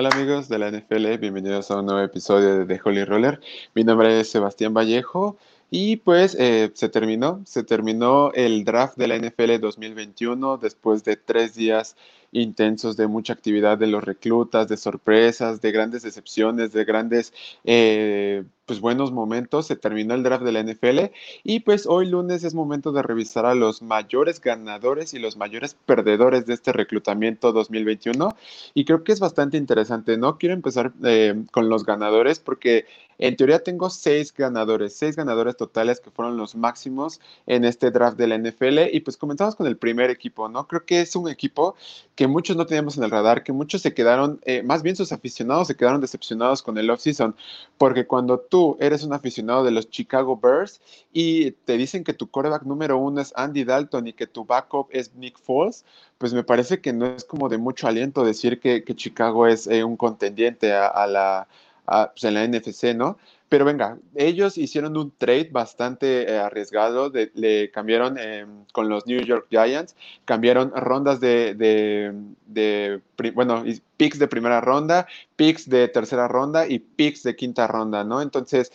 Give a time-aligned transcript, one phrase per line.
[0.00, 3.40] Hola amigos de la NFL, bienvenidos a un nuevo episodio de The Holy Roller.
[3.74, 5.36] Mi nombre es Sebastián Vallejo
[5.72, 11.16] y pues eh, se terminó, se terminó el draft de la NFL 2021 después de
[11.16, 11.96] tres días
[12.30, 17.32] intensos de mucha actividad de los reclutas, de sorpresas, de grandes decepciones, de grandes,
[17.64, 19.66] eh, pues buenos momentos.
[19.66, 21.10] Se terminó el draft de la NFL
[21.42, 25.74] y pues hoy lunes es momento de revisar a los mayores ganadores y los mayores
[25.86, 28.36] perdedores de este reclutamiento 2021
[28.74, 30.38] y creo que es bastante interesante, ¿no?
[30.38, 32.84] Quiero empezar eh, con los ganadores porque
[33.18, 38.16] en teoría tengo seis ganadores, seis ganadores totales que fueron los máximos en este draft
[38.16, 38.94] de la NFL.
[38.94, 40.68] Y pues comenzamos con el primer equipo, ¿no?
[40.68, 41.74] Creo que es un equipo
[42.14, 45.10] que muchos no teníamos en el radar, que muchos se quedaron, eh, más bien sus
[45.10, 47.34] aficionados se quedaron decepcionados con el offseason,
[47.76, 50.80] porque cuando tú eres un aficionado de los Chicago Bears
[51.12, 54.88] y te dicen que tu quarterback número uno es Andy Dalton y que tu backup
[54.90, 55.84] es Nick Foles,
[56.18, 59.84] pues me parece que no es como de mucho aliento decir que, Chicago es eh,
[59.84, 61.46] un contendiente a la
[61.88, 63.16] pues, en la NFC, ¿no?
[63.48, 69.20] Pero venga, ellos hicieron un trade bastante eh, arriesgado, le cambiaron em, con los New
[69.22, 69.96] York Giants,
[70.26, 73.00] cambiaron rondas de, de,
[73.32, 73.64] bueno,
[73.96, 78.20] picks de primera ronda, picks de tercera ronda y picks de quinta ronda, ¿no?
[78.20, 78.70] Entonces,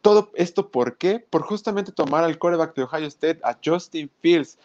[0.00, 1.18] todo esto, ¿por qué?
[1.18, 4.58] Por justamente tomar al quarterback de Ohio State, a Justin Fields.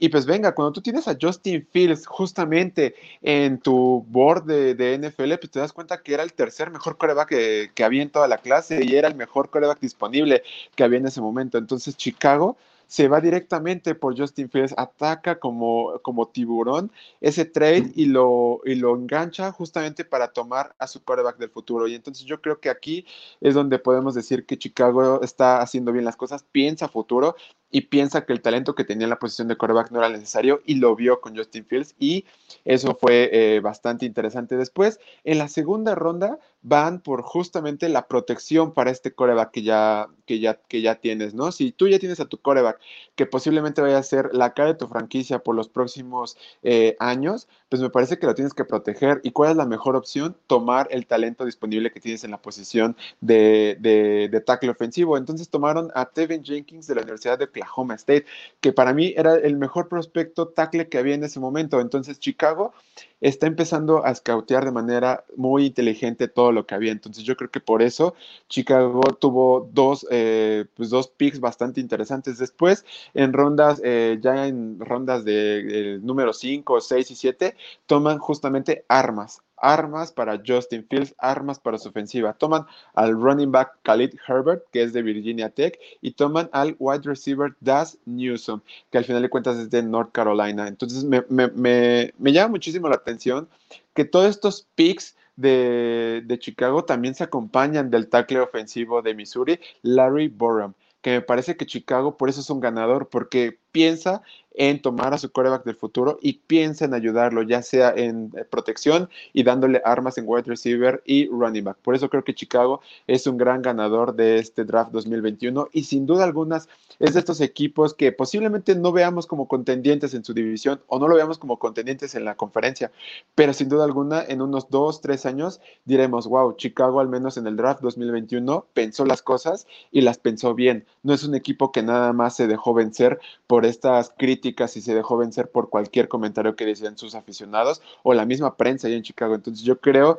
[0.00, 5.34] Y pues venga, cuando tú tienes a Justin Fields justamente en tu board de, NFL,
[5.34, 8.26] pues te das cuenta que era el tercer mejor coreback que, que, había en toda
[8.26, 10.42] la clase y era el mejor coreback disponible
[10.74, 11.58] que había en ese momento.
[11.58, 12.56] Entonces Chicago
[12.90, 18.74] se va directamente por Justin Fields, ataca como, como tiburón ese trade y lo, y
[18.74, 21.86] lo engancha justamente para tomar a su quarterback del futuro.
[21.86, 23.06] Y entonces yo creo que aquí
[23.40, 27.36] es donde podemos decir que Chicago está haciendo bien las cosas, piensa futuro
[27.70, 30.60] y piensa que el talento que tenía en la posición de quarterback no era necesario
[30.64, 32.24] y lo vio con Justin Fields y
[32.64, 34.56] eso fue eh, bastante interesante.
[34.56, 40.08] Después, en la segunda ronda, van por justamente la protección para este coreback que ya,
[40.26, 41.52] que ya, que ya tienes, ¿no?
[41.52, 42.78] Si tú ya tienes a tu coreback
[43.14, 47.48] que posiblemente vaya a ser la cara de tu franquicia por los próximos eh, años,
[47.68, 49.20] pues me parece que lo tienes que proteger.
[49.24, 50.36] ¿Y cuál es la mejor opción?
[50.46, 55.16] Tomar el talento disponible que tienes en la posición de, de, de tackle ofensivo.
[55.16, 58.26] Entonces tomaron a Tevin Jenkins de la Universidad de Oklahoma State,
[58.60, 61.80] que para mí era el mejor prospecto tackle que había en ese momento.
[61.80, 62.72] Entonces Chicago
[63.20, 66.92] está empezando a scoutear de manera muy inteligente todo lo que había.
[66.92, 68.14] Entonces yo creo que por eso
[68.48, 72.38] Chicago tuvo dos, eh, pues dos picks bastante interesantes.
[72.38, 72.84] Después,
[73.14, 77.56] en rondas, eh, ya en rondas de, número 5, 6 y 7,
[77.86, 82.32] toman justamente armas, armas para Justin Fields, armas para su ofensiva.
[82.32, 87.02] Toman al running back Khalid Herbert, que es de Virginia Tech, y toman al wide
[87.04, 88.60] receiver Das Newsom,
[88.90, 90.68] que al final de cuentas es de North Carolina.
[90.68, 93.48] Entonces me, me llama muchísimo la atención
[93.94, 99.58] que todos estos picks de, de, Chicago también se acompañan del tackle ofensivo de Missouri,
[99.82, 104.22] Larry Borum, que me parece que Chicago por eso es un ganador, porque piensa
[104.54, 108.44] en tomar a su coreback del futuro y piensa en ayudarlo, ya sea en eh,
[108.44, 111.78] protección y dándole armas en wide receiver y running back.
[111.78, 116.06] Por eso creo que Chicago es un gran ganador de este draft 2021 y sin
[116.06, 120.82] duda algunas es de estos equipos que posiblemente no veamos como contendientes en su división
[120.88, 122.90] o no lo veamos como contendientes en la conferencia,
[123.34, 127.46] pero sin duda alguna en unos dos, tres años diremos, wow, Chicago al menos en
[127.46, 130.84] el draft 2021 pensó las cosas y las pensó bien.
[131.02, 134.94] No es un equipo que nada más se dejó vencer por estas críticas y se
[134.94, 139.02] dejó vencer por cualquier comentario que decían sus aficionados o la misma prensa ahí en
[139.02, 139.34] Chicago.
[139.34, 140.18] Entonces yo creo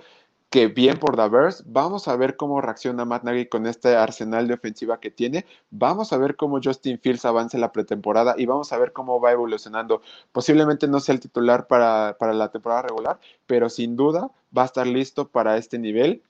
[0.52, 1.64] que bien por Davers.
[1.66, 5.46] Vamos a ver cómo reacciona Matt Nagy con este arsenal de ofensiva que tiene.
[5.70, 9.32] Vamos a ver cómo Justin Fields avance la pretemporada y vamos a ver cómo va
[9.32, 10.02] evolucionando.
[10.34, 14.66] Posiblemente no sea el titular para, para la temporada regular, pero sin duda va a
[14.66, 16.22] estar listo para este nivel.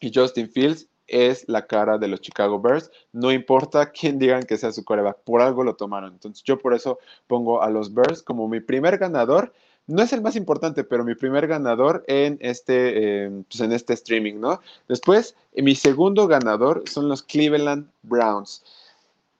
[0.00, 2.90] Y Justin Fields es la cara de los Chicago Bears.
[3.12, 6.12] No importa quién digan que sea su coreback, por algo lo tomaron.
[6.12, 9.52] Entonces yo por eso pongo a los Bears como mi primer ganador.
[9.86, 13.94] No es el más importante, pero mi primer ganador en este, em, pues en este
[13.94, 14.60] streaming, ¿no?
[14.86, 18.62] Después, mi segundo ganador son los Cleveland Browns.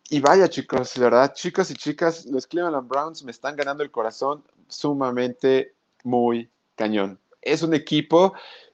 [0.08, 3.90] Y vaya chicos, la verdad, chicos y chicas, los Cleveland Browns me están ganando el
[3.90, 7.18] corazón sumamente muy cañón.
[7.42, 8.32] Es un equipo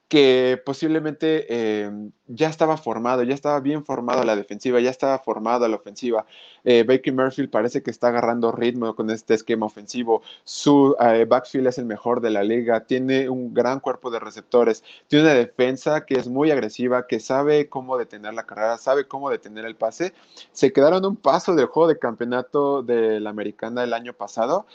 [0.09, 1.91] que posiblemente eh,
[2.27, 6.27] ya estaba formado, ya estaba bien formado la defensiva, ya estaba formada la ofensiva.
[6.63, 10.23] Eh, Baker Murphy parece que está agarrando ritmo con este esquema ofensivo.
[10.45, 14.85] Su eh, backfield es el mejor de la liga, tiene un gran cuerpo de receptores,
[15.09, 19.31] tiene una defensa que es muy agresiva, que sabe cómo detener la carrera, sabe cómo
[19.31, 20.13] detener el pase.
[20.53, 24.67] Se quedaron un paso del juego de campeonato de la americana el año pasado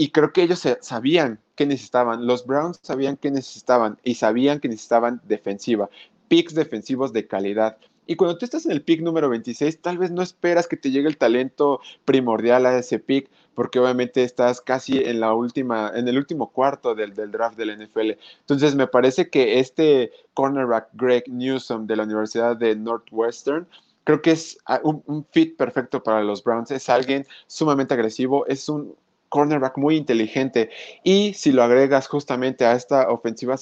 [0.00, 4.70] y creo que ellos sabían que necesitaban, los Browns sabían que necesitaban y sabían que
[4.70, 5.90] necesitaban defensiva,
[6.28, 7.76] picks defensivos de calidad.
[8.06, 10.90] Y cuando tú estás en el pick número 26, tal vez no esperas que te
[10.90, 16.08] llegue el talento primordial a ese pick, porque obviamente estás casi en la última, en
[16.08, 18.12] el último cuarto del, del draft del NFL.
[18.38, 23.66] Entonces me parece que este cornerback Greg Newsom de la Universidad de Northwestern
[24.04, 26.70] creo que es ah, un, un, fit perfecto para los Browns.
[26.70, 28.96] Es alguien sumamente agresivo, es un
[29.30, 30.68] cornerback muy inteligente.
[31.02, 33.56] Y si lo agregas justamente a esta ofensiva,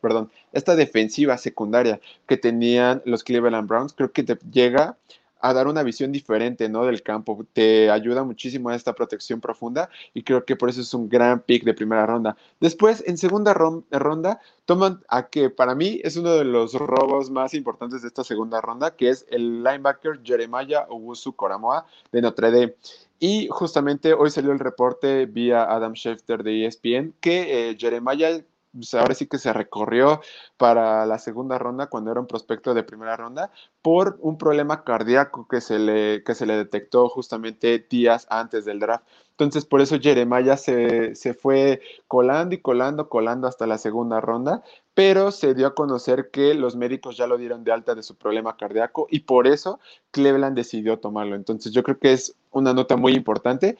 [0.00, 4.96] perdón, esta defensiva secundaria que tenían los Cleveland Browns, creo que te llega
[5.40, 6.84] a dar una visión diferente ¿no?
[6.84, 7.44] del campo.
[7.52, 11.40] Te ayuda muchísimo a esta protección profunda y creo que por eso es un gran
[11.40, 12.36] pick de primera ronda.
[12.60, 17.54] Después, en segunda ronda, toman a que para mí es uno de los robos más
[17.54, 22.74] importantes de esta segunda ronda, que es el linebacker Jeremiah Owusu Koramoa de Notre Dame.
[23.22, 28.40] Y justamente hoy salió el reporte vía Adam Schefter de ESPN que eh, Jeremiah
[28.72, 30.20] pues, ahora sí que se recorrió
[30.56, 33.50] para la segunda ronda cuando era un prospecto de primera ronda
[33.82, 38.78] por un problema cardíaco que se le, que se le detectó justamente días antes del
[38.78, 39.04] draft.
[39.32, 44.62] Entonces, por eso Jeremiah se, se fue colando y colando, colando hasta la segunda ronda,
[44.92, 48.16] pero se dio a conocer que los médicos ya lo dieron de alta de su
[48.16, 49.80] problema cardíaco y por eso
[50.10, 51.36] Cleveland decidió tomarlo.
[51.36, 53.78] Entonces, yo creo que es una nota muy importante.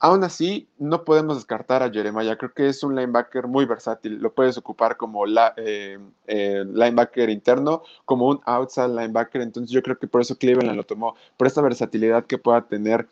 [0.00, 2.36] Aún así, no podemos descartar a Jeremiah.
[2.36, 4.18] Creo que es un linebacker muy versátil.
[4.18, 9.40] Lo puedes ocupar como la, eh, eh, linebacker interno, como un outside linebacker.
[9.40, 13.08] Entonces yo creo que por eso Cleveland lo tomó, por esta versatilidad que pueda tener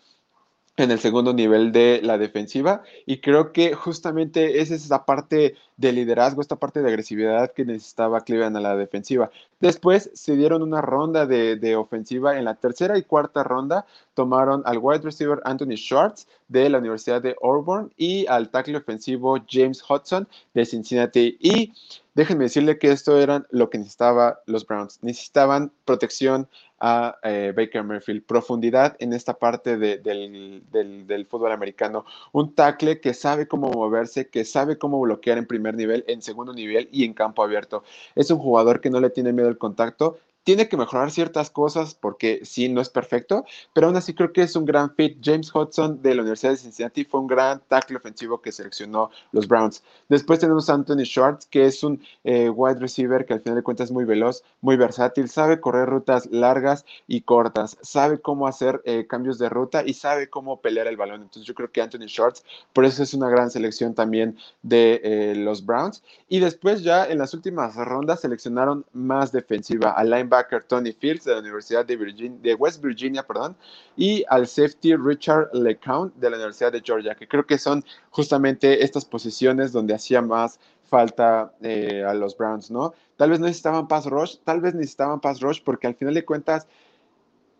[0.77, 5.93] en el segundo nivel de la defensiva y creo que justamente es esa parte de
[5.93, 9.31] liderazgo, esta parte de agresividad que necesitaba Cleveland a la defensiva.
[9.61, 13.85] Después se dieron una ronda de, de, ofensiva en la tercera y cuarta ronda,
[14.15, 19.39] tomaron al wide receiver Anthony Schwartz de la Universidad de Auburn y al tackle ofensivo
[19.49, 21.73] James Hudson de Cincinnati y
[22.15, 24.99] déjenme decirle que esto era lo que necesitaba los Browns.
[25.03, 26.49] Necesitaban protección
[26.85, 32.05] a eh, Baker Mayfield, profundidad en esta parte del, fútbol americano.
[32.33, 36.53] Un tackle que sabe cómo moverse, que sabe cómo bloquear en primer nivel, en segundo
[36.53, 37.85] nivel y en campo abierto.
[38.17, 41.95] Es un jugador que no le tiene miedo al contacto, tiene que mejorar ciertas cosas
[41.95, 45.19] porque sí, no es perfecto, pero aún así creo que es un gran fit.
[45.23, 49.47] James Hudson de la Universidad de Cincinnati fue un gran tackle ofensivo que seleccionó los
[49.47, 49.83] Browns.
[50.09, 53.63] Después tenemos a Anthony Schwartz, que es un eh, wide receiver que al final de
[53.63, 58.83] cuentas es muy veloz, muy versátil, sabe correr rutas largas y cortas, sabe cómo hacer
[58.85, 61.23] eh, cambios de ruta y sabe cómo pelear el balón.
[61.23, 65.35] Entonces yo creo que Anthony Schwartz, por eso es una gran selección también de eh,
[65.37, 66.03] los Browns.
[66.29, 71.33] Y después ya en las últimas rondas seleccionaron más defensiva, a linebacker Tony Fields de
[71.33, 73.57] la Universidad de, West Virginia perdón,
[73.97, 78.83] y al safety Richard LeCount de la Universidad de Georgia, que creo que son justamente
[78.83, 82.93] estas posiciones donde hacía más falta eh, a los Browns, ¿no?
[83.17, 86.67] Tal vez necesitaban pass rush, tal vez necesitaban pass rush porque al final de cuentas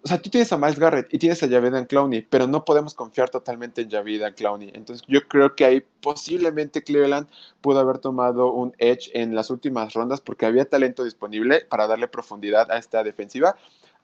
[0.05, 2.93] o sea, tú tienes a Miles Garrett y tienes a Javidan Clowney, pero no podemos
[2.95, 4.73] confiar totalmente en Javidan Clowney.
[4.75, 7.29] Entonces, yo creo que ahí posiblemente Cleveland
[7.61, 12.09] pudo haber tomado un edge en las últimas rondas porque había talento disponible para darle
[12.09, 13.57] profundidad a esta defensiva.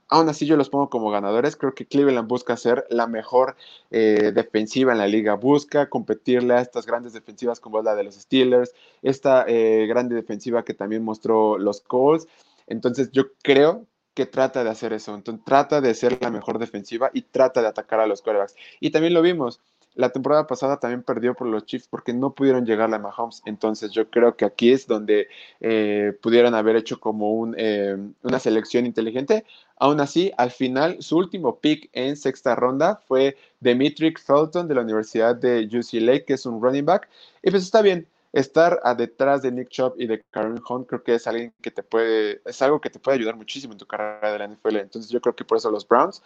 [0.09, 1.57] Aún así, yo los pongo como ganadores.
[1.57, 3.57] Creo que Cleveland busca ser la mejor
[3.91, 5.35] eh, defensiva en la liga.
[5.35, 8.73] Busca competirle a estas grandes defensivas como la de los Steelers,
[9.03, 12.29] esta eh, grande defensiva que también mostró los Colts.
[12.69, 13.87] Entonces, yo creo
[14.19, 15.15] que trata de hacer eso.
[15.15, 18.57] Entonces, trata de ser la mejor defensiva y trata de atacar a los quarterbacks.
[18.81, 19.61] Y también lo vimos.
[19.95, 23.43] La temporada pasada también perdió por los Chiefs porque no pudieron llegar a Mahomes.
[23.47, 25.29] Entonces yo creo que aquí es donde
[25.61, 29.45] eh, pudieran haber hecho como un, eh, una selección inteligente.
[29.77, 34.81] Aún así, al final, su último pick en sexta ronda fue Demetric Felton de la
[34.81, 37.09] Universidad de UCLA, que es un running back.
[37.41, 41.03] Y pues está bien estar a detrás de Nick Chubb y de Karen Hunt creo
[41.03, 43.87] que es alguien que te puede, es algo que te puede ayudar muchísimo en tu
[43.87, 44.77] carrera de la NFL.
[44.77, 46.23] Entonces yo creo que por eso los Browns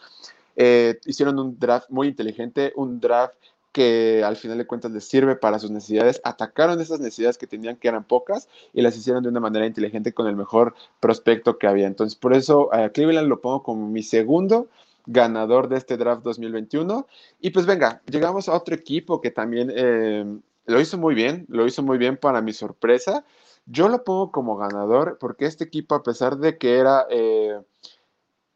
[0.56, 3.34] eh, hicieron un draft muy inteligente, un draft
[3.72, 7.76] que al final de cuentas les sirve para sus necesidades, atacaron esas necesidades que tenían
[7.76, 11.66] que eran pocas y las hicieron de una manera inteligente con el mejor prospecto que
[11.66, 11.86] había.
[11.86, 14.68] Entonces por eso Cleveland lo pongo como mi segundo
[15.06, 17.06] ganador de este draft 2021.
[17.40, 20.24] Y pues venga, llegamos a otro equipo que también eh,
[20.66, 23.24] lo hizo muy bien, lo hizo muy bien para mi sorpresa.
[23.66, 27.60] Yo lo pongo como ganador porque este equipo, a pesar de que era, eh,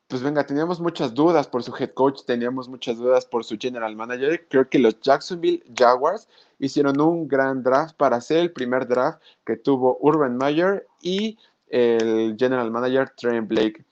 [0.09, 3.97] pues venga, teníamos muchas dudas por su head coach, teníamos muchas dudas por su general
[3.97, 4.47] manager.
[4.49, 9.57] Creo que los Jacksonville Jaguars hicieron un gran draft para ser el primer draft que
[9.57, 13.85] tuvo Urban Meyer y el general manager Trent Blake.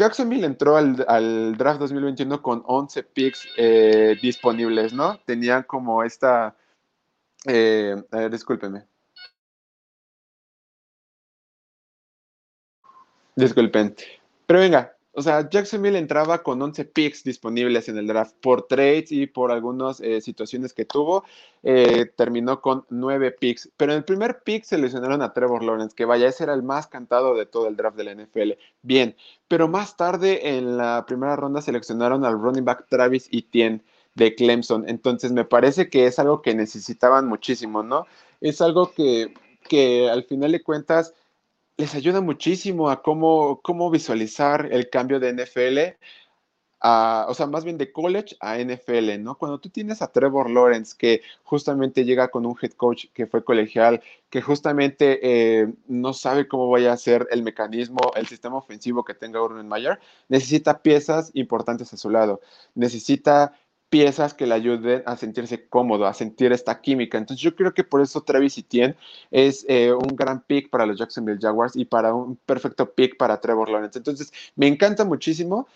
[0.00, 5.18] Jacksonville entró al, draft 2021 con 11 picks eh, disponibles, ¿no?
[5.26, 6.56] Tenían como esta...
[7.44, 8.86] Eh, discúlpeme.
[13.36, 13.94] Disculpen.
[14.46, 19.12] Pero venga, o sea, Jacksonville entraba con 11 picks disponibles en el draft por trades
[19.12, 21.24] y por algunas eh, situaciones que tuvo.
[21.62, 23.70] Eh, terminó con 9 picks.
[23.76, 26.86] Pero en el primer pick seleccionaron a Trevor Lawrence, que vaya, ese era el más
[26.86, 28.52] cantado de todo el draft de la NFL.
[28.80, 29.14] Bien,
[29.46, 33.82] pero más tarde en la primera ronda seleccionaron al running back Travis Etienne
[34.14, 34.88] de Clemson.
[34.88, 38.06] Entonces me parece que es algo que necesitaban muchísimo, ¿no?
[38.40, 39.34] Es algo que,
[39.68, 41.12] que al final de cuentas
[41.76, 45.96] les ayuda muchísimo a cómo, cómo visualizar el cambio de NFL,
[46.82, 49.36] a, o sea, más bien de college a NFL, ¿no?
[49.36, 53.44] Cuando tú tienes a Trevor Lawrence, que justamente llega con un head coach que fue
[53.44, 59.04] colegial, que justamente eh, no sabe cómo vaya a ser el mecanismo, el sistema ofensivo
[59.04, 59.98] que tenga Urban Meyer,
[60.28, 62.40] necesita piezas importantes a su lado,
[62.74, 63.52] necesita
[63.90, 67.18] piezas que le ayuden a sentirse cómodo, a sentir esta química.
[67.18, 68.96] Entonces yo creo que por eso Travis Etienne
[69.32, 73.40] es eh, un gran pick para los Jacksonville Jaguars y para un perfecto pick para
[73.40, 73.98] Trevor Lawrence.
[73.98, 75.66] Entonces me encanta muchísimo.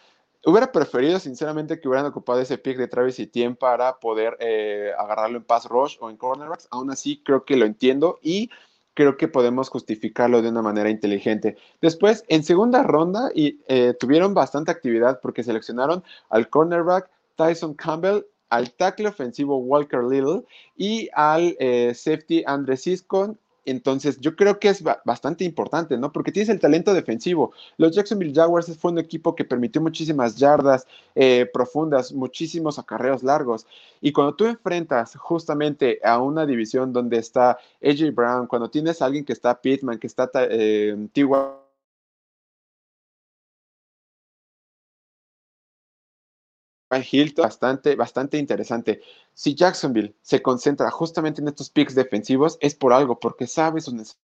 [0.47, 5.39] Hubiera preferido, sinceramente, que hubieran ocupado ese pick de Travis Etienne para poder eh, agarrarlo
[5.39, 6.69] en pass rush o en cornerbacks.
[6.71, 8.51] Aún así, creo que lo entiendo y
[8.93, 11.57] creo que podemos justificarlo de una manera inteligente.
[11.81, 18.25] Después, en segunda ronda, y eh, tuvieron bastante actividad porque seleccionaron al cornerback Tyson Campbell,
[18.51, 20.45] al tackle ofensivo Walker Little
[20.77, 23.39] y al eh, safety Andre Siscon.
[23.67, 26.13] Entonces, yo creo que es bastante importante, ¿no?
[26.13, 27.53] Porque tienes el talento defensivo.
[27.79, 33.67] Los Jacksonville Jaguars fue un equipo que permitió muchísimas yardas eh, profundas, muchísimos acarreos largos.
[34.03, 39.07] Y cuando tú enfrentas justamente a una división donde está AJ Brown, cuando tienes a
[39.07, 41.09] alguien que está Pittman, que está eh.
[47.03, 49.01] Hilton, bastante, bastante interesante.
[49.33, 53.95] Si Jacksonville se concentra justamente en estos picks defensivos, es por algo, porque sabe sus
[53.95, 54.24] necesidades.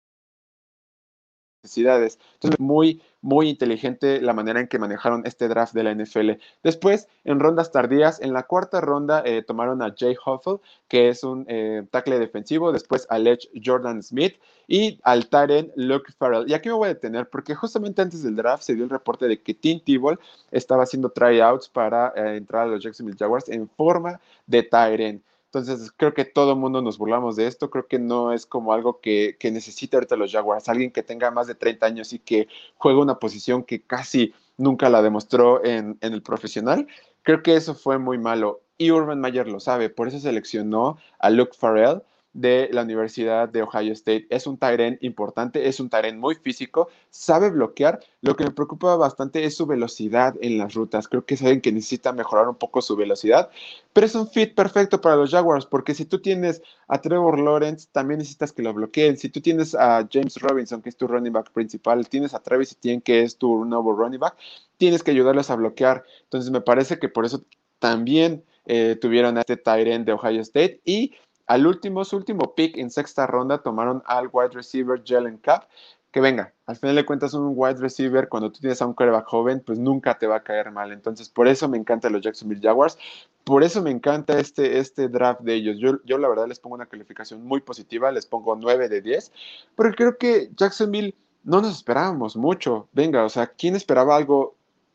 [1.65, 6.33] Entonces, muy, muy inteligente la manera en que manejaron este draft de la NFL.
[6.63, 11.25] Después, en rondas tardías, en la cuarta ronda eh, tomaron a Jay Huffle, que es
[11.25, 16.49] un eh, tackle defensivo, después a Lech Jordan Smith y al Taren Luke Farrell.
[16.49, 19.27] Y aquí me voy a detener porque justamente antes del draft se dio el reporte
[19.27, 20.19] de que Tim Tebow
[20.51, 25.23] estaba haciendo tryouts para eh, entrar a los Jacksonville Jaguars en forma de Tyrant.
[25.55, 27.71] Entonces, creo que todo el mundo nos burlamos de esto.
[27.71, 30.69] Creo que no es como algo que, que necesita ahorita los Jaguars.
[30.69, 34.89] Alguien que tenga más de 30 años y que juegue una posición que casi nunca
[34.89, 36.89] la demostró en, en el profesional.
[37.23, 38.63] Creo que eso fue muy malo.
[38.79, 39.91] Y Urban Mayer lo sabe.
[39.91, 42.03] Por eso seleccionó a Luke Farrell
[42.35, 44.27] de la Universidad de Ohio State.
[44.29, 48.01] Es un Tyren importante, es un Tyren muy físico, sabe bloquear.
[48.21, 51.09] Lo que me preocupa bastante es su velocidad en las rutas.
[51.09, 53.51] Creo que alguien que necesita mejorar un poco su velocidad,
[53.93, 57.89] pero es un fit perfecto para los Jaguars, porque si tú tienes a Trevor Lawrence,
[57.93, 59.17] también necesitas que lo bloqueen.
[59.17, 62.73] Si tú tienes a James Robinson, que es tu running back principal, tienes a Travis
[62.73, 64.37] Etienne, que es tu nuevo running back,
[64.77, 66.05] tienes que ayudarlos a bloquear.
[66.25, 67.45] Entonces me parece que por eso
[67.79, 71.13] también eh, tuvieron a este Tyren de Ohio State y
[71.47, 75.67] al último, su último pick en sexta ronda tomaron al wide receiver Jalen Cup.
[76.11, 79.27] Que venga, al final de cuentas un wide receiver cuando tú tienes a un quarterback
[79.27, 80.93] joven, pues nunca te va a caer mal.
[80.93, 82.97] Entonces, por eso me encantan los Jacksonville Jaguars.
[83.43, 85.79] Por eso me encanta este, este draft de ellos.
[85.79, 89.33] Yo, yo la verdad les pongo una calificación muy positiva, les pongo 9 de 10,
[89.75, 92.89] porque creo que Jacksonville no nos esperábamos mucho.
[92.93, 94.55] Venga, o sea, ¿quién esperaba algo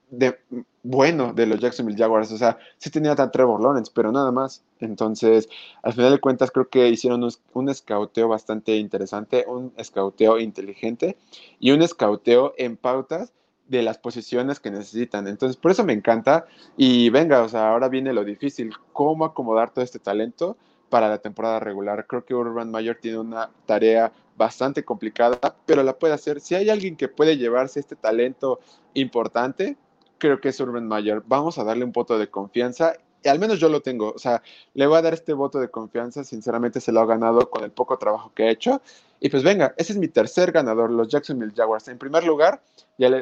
[0.10, 0.40] de,
[0.84, 2.32] bueno de los Jacksonville Jaguars.
[2.32, 4.64] O sea, sí tenía tan Trevor Lawrence, pero nada más.
[4.80, 5.50] Entonces,
[5.84, 11.18] al final de cuentas, creo que hicieron un, un escauteo bastante interesante, un escauteo inteligente
[11.60, 13.34] y un escauteo en pautas
[13.68, 15.28] de las posiciones que necesitan.
[15.28, 16.46] Entonces, por eso me encanta.
[16.76, 20.58] Y venga, o sea, ahora viene lo difícil, cómo acomodar todo este talento
[20.90, 22.06] para la temporada regular.
[22.08, 26.40] Creo que Urban Mayer tiene una tarea bastante complicada, pero la puede hacer.
[26.40, 28.60] Si hay alguien que puede llevarse este talento
[28.94, 29.78] importante,
[30.20, 31.24] creo que es Urban Mayer.
[31.26, 32.94] Vamos a darle un voto de confianza.
[33.26, 34.12] Al menos yo lo tengo.
[34.16, 36.24] O sea, le voy a dar este voto de confianza.
[36.24, 38.82] Sinceramente se lo ha ganado con el poco trabajo que ha hecho.
[39.20, 41.88] Y pues venga, ese es mi tercer ganador, los Jacksonville Jaguars.
[41.88, 42.62] En primer lugar,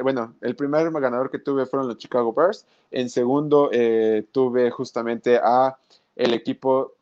[0.04, 2.66] bueno, el primer ganador que tuve fueron los Chicago Bears.
[2.92, 5.78] En segundo, eh, tuve justamente a
[6.16, 6.94] el equipo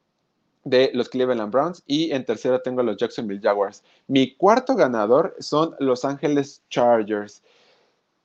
[0.66, 3.84] de los Cleveland Browns y en tercero tengo a los Jacksonville Jaguars.
[4.08, 7.44] Mi cuarto ganador son Los Angeles Chargers.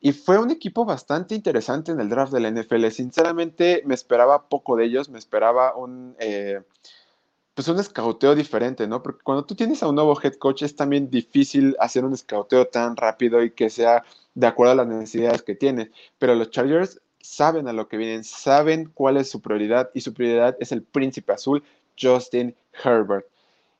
[0.01, 2.89] Y fue un equipo bastante interesante en el draft de la NFL.
[2.89, 6.63] Sinceramente, me esperaba poco de ellos, me esperaba un, eh,
[7.55, 9.03] pues un escauteo diferente, ¿no?
[9.03, 12.67] Porque cuando tú tienes a un nuevo head coach es también difícil hacer un escauteo
[12.67, 14.03] tan rápido y que sea
[14.35, 15.91] de acuerdo a las necesidades que tienes.
[16.19, 20.15] Pero los Chargers saben a lo que vienen, saben cuál es su prioridad y su
[20.15, 21.63] prioridad es el príncipe azul,
[22.01, 23.27] Justin Herbert.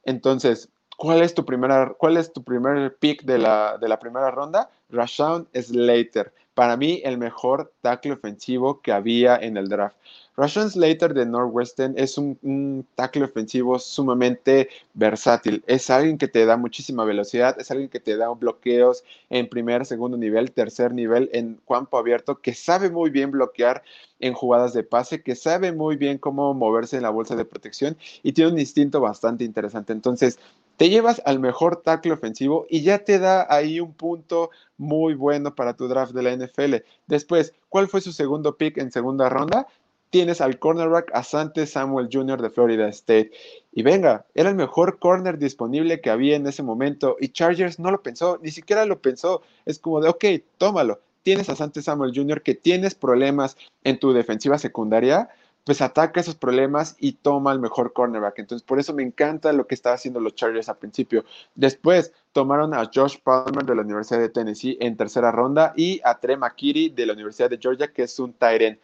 [0.05, 0.69] Entonces,
[1.01, 4.69] ¿cuál es tu, primera, cuál es tu primer pick de la, de la primera ronda?
[4.91, 6.31] Rashawn Slater.
[6.53, 9.97] Para mí, el mejor tackle ofensivo que había en el draft.
[10.37, 15.65] Rashawn Slater de Northwestern es un, tackle ofensivo sumamente versátil.
[15.67, 19.87] Es alguien que te da muchísima velocidad, es alguien que te da bloqueos en primer,
[19.87, 23.83] segundo nivel, tercer nivel, en campo abierto, que sabe muy bien bloquear
[24.19, 27.97] en jugadas de pase, que sabe muy bien cómo moverse en la bolsa de protección
[28.23, 29.93] y tiene un instinto bastante interesante.
[29.93, 30.39] Entonces,
[30.81, 35.55] te llevas al mejor tackle ofensivo y ya te da ahí un punto muy bueno
[35.55, 36.77] para tu draft de la NFL.
[37.07, 39.67] Después, ¿cuál fue su segundo pick en segunda ronda?
[40.09, 42.41] tienes al cornerback Asante Samuel Jr.
[42.41, 43.31] de Florida State.
[43.73, 47.19] Y venga, era el mejor corner disponible que había en ese momento.
[47.21, 49.43] Y Chargers no lo pensó, ni siquiera lo pensó.
[49.67, 50.25] Es como de, ok,
[50.57, 51.01] tómalo.
[51.23, 52.43] Tienes a Asante Samuel Jr.
[52.43, 55.29] que tienes problemas en tu defensiva secundaria,
[55.65, 58.39] pues ataca esos problemas y toma el mejor cornerback.
[58.39, 61.25] Entonces, por eso me encanta lo que estaba haciendo los Chargers al principio.
[61.55, 66.19] Después, tomaron a Josh Palmer de la Universidad de Tennessee en tercera ronda y a
[66.19, 68.79] Trey McKitty de la Universidad de Georgia, que es un Tyrant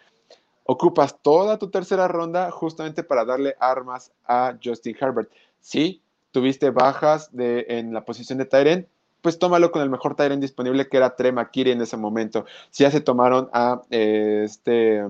[0.67, 5.31] ocupas toda tu tercera ronda justamente para darle armas a Justin Herbert.
[5.61, 6.03] Si
[6.33, 8.89] tuviste bajas de, en la posición de Tyren,
[9.23, 12.45] pues tómalo con el mejor Tyren disponible que era Trey McKinney en ese momento.
[12.71, 15.05] Si ya se tomaron a este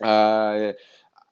[0.00, 0.74] a,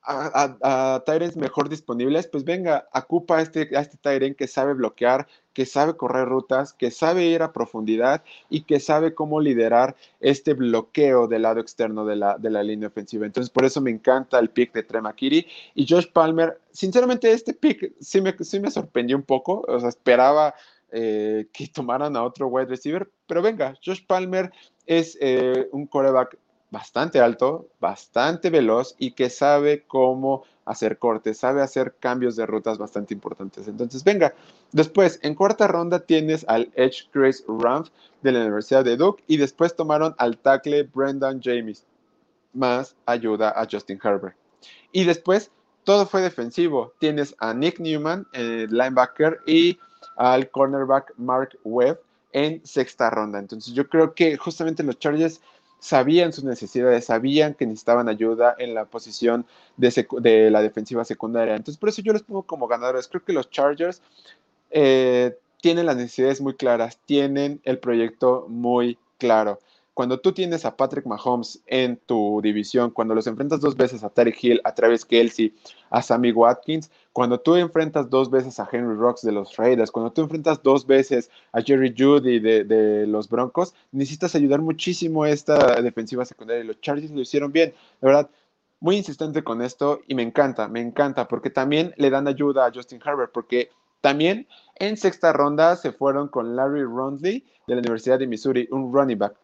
[0.08, 5.26] a, Tyrants mejor disponibles, pues venga, ocupa a este, a este Tyrant que sabe bloquear,
[5.52, 10.54] que sabe correr rutas, que sabe ir a profundidad y que sabe cómo liderar este
[10.54, 13.26] bloqueo del lado externo de la, de la línea ofensiva.
[13.26, 16.58] Entonces, por eso me encanta el pick de Tremakiri y Josh Palmer.
[16.70, 20.54] Sinceramente, este pick sí me, sí me sorprendió un poco, o sea, esperaba
[20.90, 24.50] eh, que tomaran a otro wide receiver, pero venga, Josh Palmer
[24.86, 26.38] es eh, un coreback
[26.70, 32.76] bastante alto, bastante veloz y que sabe cómo hacer cortes, sabe hacer cambios de rutas
[32.76, 33.68] bastante importantes.
[33.68, 34.34] Entonces, venga,
[34.72, 37.88] después, en cuarta ronda tienes al Edge Chris Ramf
[38.22, 41.86] de la Universidad de Duke y después tomaron al tackle Brendan James,
[42.52, 44.36] más ayuda a Justin Herbert.
[44.92, 45.50] Y después,
[45.84, 46.92] todo fue defensivo.
[46.98, 49.78] Tienes a Nick Newman, el linebacker, y
[50.16, 52.00] al cornerback Mark Webb
[52.32, 53.38] en sexta ronda.
[53.38, 55.40] Entonces, yo creo que justamente los Chargers
[55.78, 61.54] sabían sus necesidades, sabían que necesitaban ayuda en la posición de, la defensiva secundaria.
[61.54, 63.08] Entonces, por eso yo les pongo como ganadores.
[63.08, 64.02] Creo que los Chargers
[64.70, 69.60] eh, tienen las necesidades muy claras, tienen el proyecto muy claro.
[69.98, 74.10] Cuando tú tienes a Patrick Mahomes en tu división, cuando los enfrentas dos veces a
[74.10, 75.56] Terry Hill, a Travis Kelsey,
[75.90, 80.12] a Sammy Watkins, cuando tú enfrentas dos veces a Henry Rocks de los Raiders, cuando
[80.12, 85.82] tú enfrentas dos veces a Jerry Judy de, los Broncos, necesitas ayudar muchísimo a esta
[85.82, 86.62] defensiva secundaria.
[86.62, 88.30] Los Chargers lo hicieron bien, de verdad.
[88.78, 92.72] Muy insistente con esto y me encanta, me encanta, porque también le dan ayuda a
[92.72, 98.20] Justin Herbert, porque también en sexta ronda se fueron con Larry Rondley de la Universidad
[98.20, 99.34] de Missouri, un running back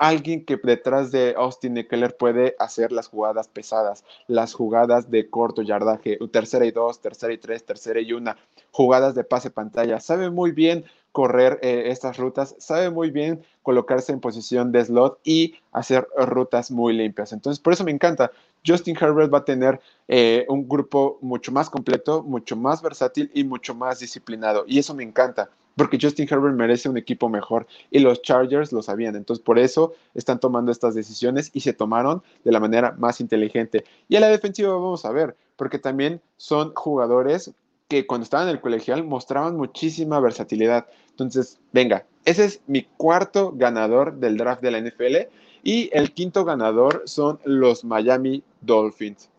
[0.00, 5.60] alguien que detrás de Austin Eckler puede hacer las jugadas pesadas, las jugadas de corto
[5.60, 8.38] yardaje, tercera y dos, tercera y tres, tercera y una,
[8.72, 10.00] jugadas de pase pantalla.
[10.00, 15.20] Sabe muy bien correr eh, estas rutas, sabe muy bien colocarse en posición de slot
[15.22, 17.34] y hacer rutas muy limpias.
[17.34, 18.32] Entonces, por eso me encanta.
[18.66, 23.44] Justin Herbert va a tener eh, un grupo mucho más completo, mucho más versátil y
[23.44, 24.64] mucho más disciplinado.
[24.66, 28.82] Y eso me encanta porque Justin Herbert merece un equipo mejor y los Chargers lo
[28.82, 29.16] sabían.
[29.16, 33.86] Entonces, por eso están tomando estas decisiones y se tomaron de la manera más inteligente.
[34.06, 37.52] Y a la defensiva vamos a ver, porque también son jugadores
[37.88, 40.86] que cuando estaban en el colegial mostraban muchísima versatilidad.
[41.12, 46.44] Entonces, venga, ese es mi cuarto ganador del draft de la NFL y el quinto
[46.44, 49.29] ganador son los Miami Dolphins.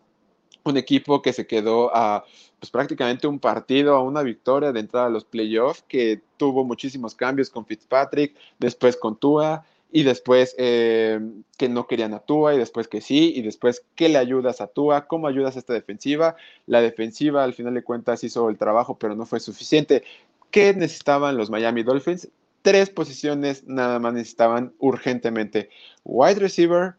[0.64, 2.24] Un equipo que se quedó a
[2.62, 7.16] pues prácticamente un partido, a una victoria de entrada a los playoffs, que tuvo muchísimos
[7.16, 11.18] cambios con Fitzpatrick, después con Tua, y después eh,
[11.58, 14.68] que no querían a Tua, y después que sí, y después que le ayudas a
[14.68, 16.36] Tua, cómo ayudas a esta defensiva.
[16.66, 20.04] La defensiva al final de cuentas hizo el trabajo, pero no fue suficiente.
[20.52, 22.28] ¿Qué necesitaban los Miami Dolphins?
[22.62, 25.68] Tres posiciones nada más necesitaban urgentemente.
[26.04, 26.94] Wide receiver,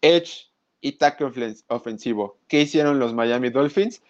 [0.00, 0.51] edge
[0.82, 2.36] y tackle ofensivo.
[2.48, 4.02] ¿Qué hicieron los Miami Dolphins?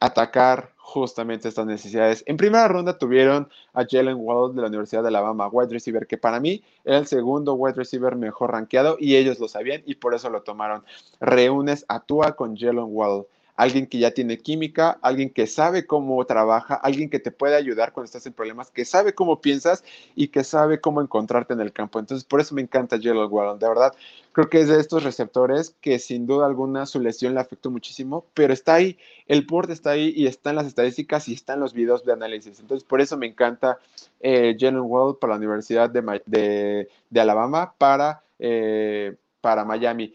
[0.00, 2.22] atacar justamente estas necesidades.
[2.26, 6.16] En primera ronda tuvieron a Jalen Waddle de la Universidad de Alabama, wide receiver, que
[6.16, 10.14] para mí era el segundo wide receiver mejor rankeado y ellos lo sabían y por
[10.14, 10.84] eso lo tomaron.
[11.20, 12.04] Reúnes a
[12.36, 13.26] con Jalen Waddle,
[13.58, 17.92] alguien que ya tiene química, alguien que sabe cómo trabaja, alguien que te puede ayudar
[17.92, 19.82] cuando estás en problemas, que sabe cómo piensas
[20.14, 21.98] y que sabe cómo encontrarte en el campo.
[21.98, 23.92] Entonces, por eso me encanta Jalen Wallon, de verdad.
[24.30, 28.26] Creo que es de estos receptores que sin duda alguna su lesión le afectó muchísimo,
[28.32, 31.60] pero está ahí, el port está ahí y está en las estadísticas y está en
[31.60, 32.60] los videos de análisis.
[32.60, 33.80] Entonces, por eso me encanta
[34.20, 40.14] eh, Jalen Wall para la Universidad de, de, Alabama, para, eh, para Miami.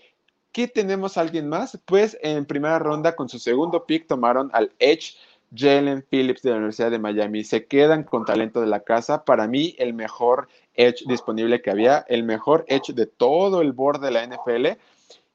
[0.53, 1.79] ¿Qué tenemos alguien más?
[1.83, 5.15] Pues en primera ronda, con su segundo pick, tomaron al Edge
[5.53, 7.43] Jalen Phillips de la Universidad de Miami.
[7.43, 9.25] Se quedan con talento de la casa.
[9.25, 13.99] Para mí, el mejor Edge disponible que había, el mejor Edge de todo el board
[13.99, 14.79] de la NFL.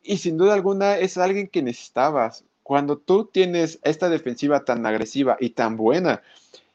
[0.04, 2.44] Y sin duda alguna es alguien que necesitabas.
[2.62, 6.22] Cuando tú tienes esta defensiva tan agresiva y tan buena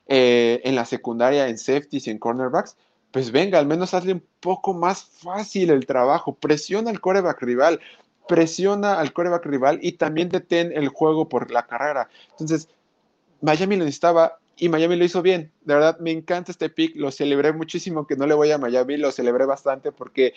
[0.07, 2.75] eh, en la secundaria, en safeties y en cornerbacks,
[3.11, 6.35] pues venga, al menos hazle un poco más fácil el trabajo.
[6.35, 7.79] Presiona al coreback rival
[8.27, 12.09] presiona al coreback rival y también detén el juego por la carrera.
[12.31, 12.69] Entonces,
[13.41, 15.51] Miami lo necesitaba y Miami lo hizo bien.
[15.65, 18.97] De verdad, me encanta este pick, lo celebré muchísimo que no le voy a Miami,
[18.97, 20.33] lo celebré bastante porque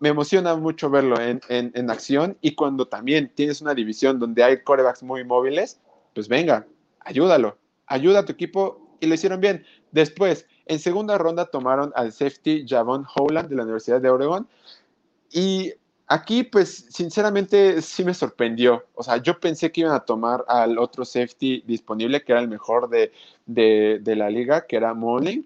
[0.00, 5.02] me emociona mucho verlo en, acción y cuando también tienes una división donde hay corebacks
[5.02, 5.78] muy móviles,
[6.14, 6.66] pues venga,
[7.00, 9.64] ayúdalo, ayuda a tu equipo y lo hicieron bien.
[9.92, 14.48] Después, en segunda ronda tomaron al safety Javon Howland de la Universidad de Oregon
[15.30, 15.74] y
[16.12, 18.84] Aquí, pues, sinceramente, sí me sorprendió.
[18.96, 22.48] O sea, yo pensé que iban a tomar al otro safety disponible, que era el
[22.48, 23.12] mejor de,
[24.04, 25.44] la liga, que era Morning.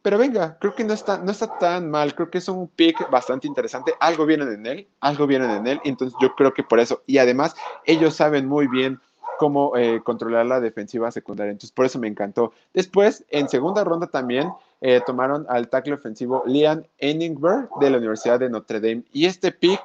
[0.00, 2.14] Pero venga, creo que no está, no está tan mal.
[2.14, 3.92] Creo que es un pick bastante interesante.
[4.00, 5.80] Algo viene en él, algo viene en él.
[5.84, 7.02] Entonces, yo creo que por eso.
[7.06, 8.98] Y además, ellos saben muy bien
[9.38, 11.50] cómo eh, controlar la defensiva secundaria.
[11.50, 12.54] Entonces, por eso me encantó.
[12.72, 18.38] Después, en segunda ronda también, eh, tomaron al tackle ofensivo Liam Enningberg de la Universidad
[18.40, 19.04] de Notre Dame.
[19.12, 19.80] Y este pick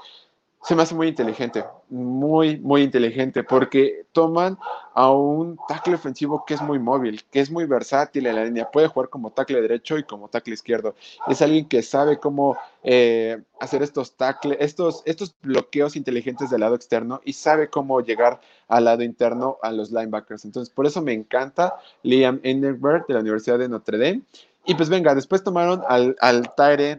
[0.66, 4.58] se me hace muy inteligente, muy, muy inteligente, porque toman
[4.96, 8.72] a un tackle ofensivo que es muy móvil, que es muy versátil en la línea,
[8.72, 10.96] puede jugar como tackle derecho y como tackle izquierdo.
[11.28, 16.74] Es alguien que sabe cómo eh, hacer estos tackles, estos, estos bloqueos inteligentes del lado
[16.74, 20.46] externo y sabe cómo llegar al lado interno a los linebackers.
[20.46, 24.24] Entonces, por eso me encanta Liam Enningberg de la Universidad de Notre Dame.
[24.68, 26.52] Y pues venga, después tomaron al, al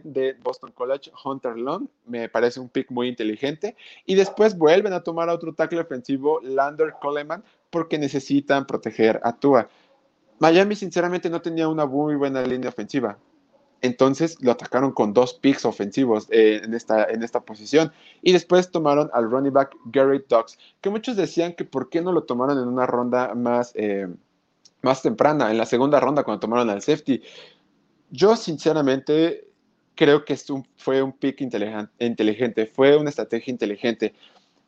[0.03, 3.75] de Boston College, Hunter Long, me parece un pick muy inteligente.
[4.05, 9.33] Y después vuelven a tomar a otro tackle ofensivo, Lander Coleman, porque necesitan proteger a
[9.33, 9.69] Tua.
[10.39, 13.17] Miami sinceramente no tenía una muy buena línea ofensiva.
[13.81, 17.91] Entonces lo atacaron con dos picks ofensivos eh, en, esta, en esta posición.
[18.21, 22.11] Y después tomaron al running back Gary Dox, que muchos decían que por qué no
[22.11, 24.07] lo tomaron en una ronda más, eh,
[24.81, 27.21] más temprana, en la segunda ronda cuando tomaron al safety.
[28.09, 29.47] Yo sinceramente
[29.95, 30.37] creo que
[30.77, 34.13] fue un pick inteligente, fue una estrategia inteligente.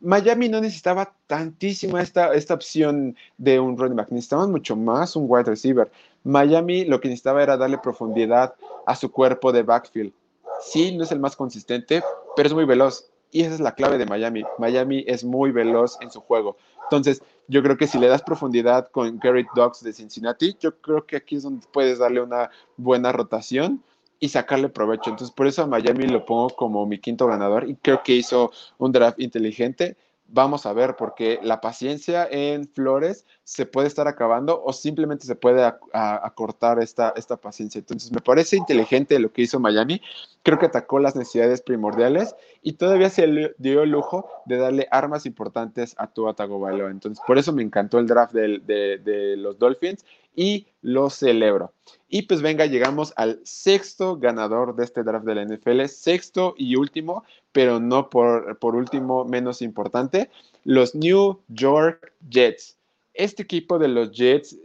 [0.01, 5.25] Miami no necesitaba tantísimo esta, esta opción de un running back, necesitaban mucho más un
[5.27, 5.91] wide receiver.
[6.23, 10.13] Miami lo que necesitaba era darle profundidad a su cuerpo de backfield.
[10.61, 12.01] Sí, no es el más consistente,
[12.35, 13.09] pero es muy veloz.
[13.31, 14.43] Y esa es la clave de Miami.
[14.57, 16.57] Miami es muy veloz en su juego.
[16.83, 21.05] Entonces, yo creo que si le das profundidad con Garrett Dogs de Cincinnati, yo creo
[21.05, 23.83] que aquí es donde puedes darle una buena rotación
[24.19, 25.09] y sacarle provecho.
[25.09, 28.51] Entonces, por eso a Miami lo pongo como mi quinto ganador y creo que hizo
[28.77, 29.95] un draft inteligente
[30.31, 35.35] vamos a ver, porque la paciencia en Flores se puede estar acabando o simplemente se
[35.35, 35.63] puede
[35.93, 37.79] acortar esta, esta paciencia.
[37.79, 40.01] Entonces, me parece inteligente lo que hizo Miami.
[40.43, 45.25] Creo que atacó las necesidades primordiales y todavía se dio el lujo de darle armas
[45.25, 46.91] importantes a Tua Tagovailoa.
[46.91, 51.73] Entonces, por eso me encantó el draft de, de los Dolphins y lo celebro.
[52.07, 56.75] Y pues venga, llegamos al sexto ganador de este draft de la NFL, sexto y
[56.75, 60.29] último, pero no por, por último menos importante,
[60.63, 62.77] los New York Jets.
[63.13, 64.57] Este equipo de los Jets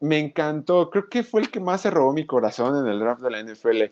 [0.00, 3.22] me encantó, creo que fue el que más se robó mi corazón en el draft
[3.22, 3.82] de la NFL.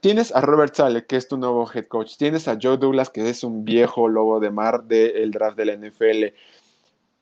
[0.00, 2.16] Tienes a Robert Sale, que es tu nuevo head coach.
[2.16, 5.74] Tienes a Joe Douglas, que es un viejo lobo de mar del draft de la
[5.74, 6.36] NFL.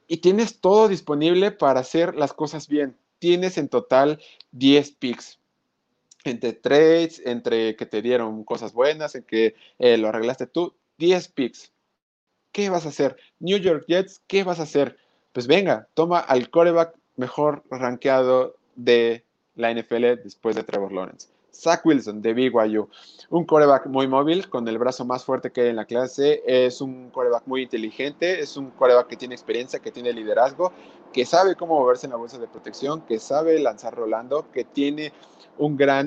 [0.06, 4.20] Y tienes todo disponible para hacer las cosas bien tienes en total
[4.52, 5.38] 10 picks.
[6.24, 11.28] Entre trades, entre que te dieron cosas buenas, en que eh, lo arreglaste tú, 10
[11.28, 11.72] picks.
[12.52, 13.16] ¿Qué vas a hacer?
[13.40, 14.98] New York Jets, ¿qué vas a hacer?
[15.32, 21.28] Pues venga, toma al coreback mejor rankeado de la NFL después de Trevor Lawrence.
[21.54, 22.88] Zach Wilson de BYU,
[23.30, 26.80] un coreback muy móvil, con el brazo más fuerte que hay en la clase, es
[26.80, 30.72] un coreback muy inteligente, es un coreback que tiene experiencia, que tiene liderazgo,
[31.12, 35.12] que sabe cómo moverse en la bolsa de protección, que sabe lanzar rolando, que tiene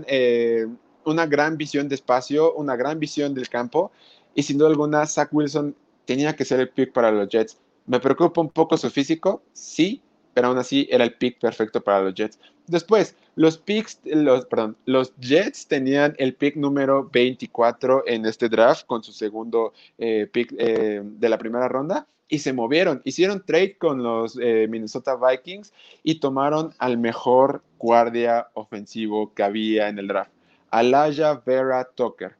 [0.08, 0.68] eh,
[1.06, 3.92] una gran visión de espacio, una gran visión del campo,
[4.36, 7.58] y sin duda alguna Zach Wilson tenía que ser el pick para los Jets.
[7.86, 10.02] Me preocupa un poco su físico, sí,
[10.34, 12.38] pero aún así era el pick perfecto para los Jets.
[12.68, 18.88] Después, los picks, los, perdón, los Jets tenían el pick número 24 en este draft
[18.88, 23.00] con su segundo eh, pick eh, de la primera ronda y se movieron.
[23.06, 25.72] Hicieron trade con los eh, Minnesota Vikings
[26.02, 30.32] y tomaron al mejor guardia ofensivo que había en el draft,
[30.72, 32.36] Alaya Vera Tucker.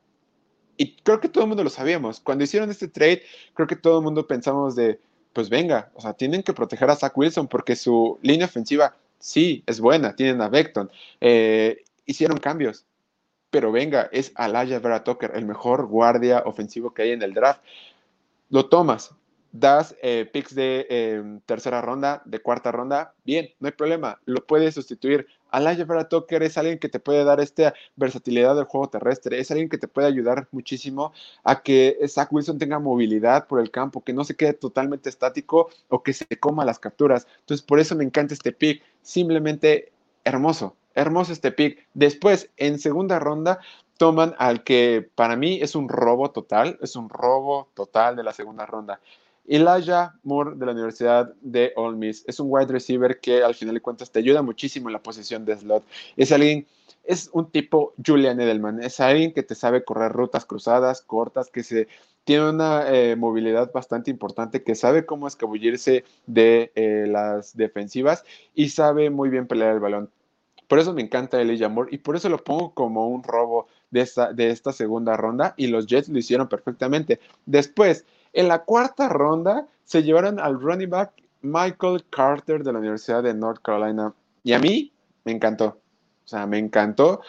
[0.78, 2.20] Y creo que todo el mundo lo sabíamos.
[2.20, 3.22] Cuando hicieron este trade,
[3.54, 5.00] creo que todo el mundo pensamos de,
[5.32, 9.64] pues venga, o sea, tienen que proteger a Zach Wilson porque su línea ofensiva sí
[9.66, 12.86] es buena, tienen a Beckton, eh, hicieron cambios,
[13.50, 17.62] pero venga, es Alaya Vera Tucker, el mejor guardia ofensivo que hay en el draft.
[18.50, 19.12] Lo tomas,
[19.52, 24.46] das eh, picks de em, tercera ronda, de cuarta ronda, bien, no hay problema, lo
[24.46, 25.28] puedes sustituir.
[25.52, 29.52] Alaya Vera Tucker es alguien que te puede dar esta versatilidad del juego terrestre, es
[29.52, 34.04] alguien que te puede ayudar muchísimo a que Zach Wilson tenga movilidad por el campo,
[34.04, 37.28] que no se quede totalmente estático o que se coma las capturas.
[37.40, 39.92] Entonces, por eso me encanta este pick, simplemente
[40.24, 41.88] hermoso, hermoso este pick.
[41.94, 43.60] Después, en segunda ronda,
[43.98, 48.34] toman al que para mí es un robo total, es un robo total de la
[48.34, 49.00] segunda ronda.
[49.48, 53.76] Elijah Moore de la Universidad de Ole Miss es un wide receiver que al final
[53.76, 55.84] de cuentas te ayuda muchísimo en la posición de slot.
[56.18, 56.68] Es alguien,
[57.06, 61.64] es un tipo Julian Edelman, es alguien que te sabe correr rutas cruzadas, cortas, que
[61.64, 61.88] se
[62.26, 68.68] tiene una eh, movilidad bastante importante, que sabe cómo escabullirse de eh, las defensivas y
[68.68, 70.10] sabe muy bien pelear el balón.
[70.68, 74.02] Por eso me encanta Elijah Moore y por eso lo pongo como un robo de
[74.02, 77.22] esta, de esta segunda ronda y los Jets lo hicieron perfectamente.
[77.46, 78.06] Después,
[78.38, 83.34] en la cuarta ronda se llevaron al running back Michael Carter de la Universidad de
[83.34, 84.14] North Carolina.
[84.44, 84.92] Y a mí
[85.26, 85.80] me encantó.
[86.24, 87.22] O sea, me encantó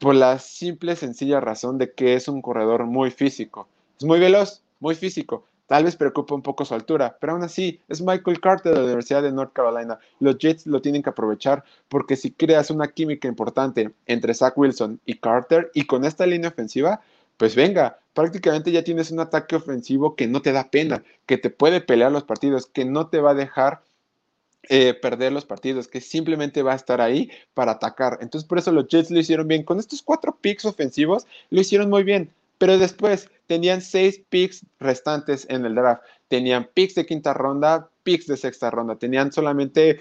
[0.00, 3.68] por la simple, sencilla razón de que es un corredor muy físico.
[3.96, 5.44] Es muy veloz, muy físico.
[5.68, 8.84] Tal vez preocupa un poco su altura, pero aún así es Michael Carter de la
[8.84, 10.00] Universidad de North Carolina.
[10.18, 15.00] Los Jets lo tienen que aprovechar porque si creas una química importante entre Zach Wilson
[15.06, 17.00] y Carter y con esta línea ofensiva,
[17.36, 21.50] pues venga, prácticamente ya tienes un ataque ofensivo que no te da pena, que te
[21.50, 23.82] puede pelear los partidos, que no te va a dejar
[24.70, 28.16] eh, perder los partidos, que simplemente va a estar ahí para atacar.
[28.22, 29.64] Entonces, por eso los Jets lo hicieron bien.
[29.64, 32.32] Con estos cuatro picks ofensivos, lo hicieron muy bien.
[32.56, 36.02] Pero después tenían seis picks restantes en el draft.
[36.28, 38.96] Tenían picks de quinta ronda, picks de sexta ronda.
[38.96, 40.00] Tenían solamente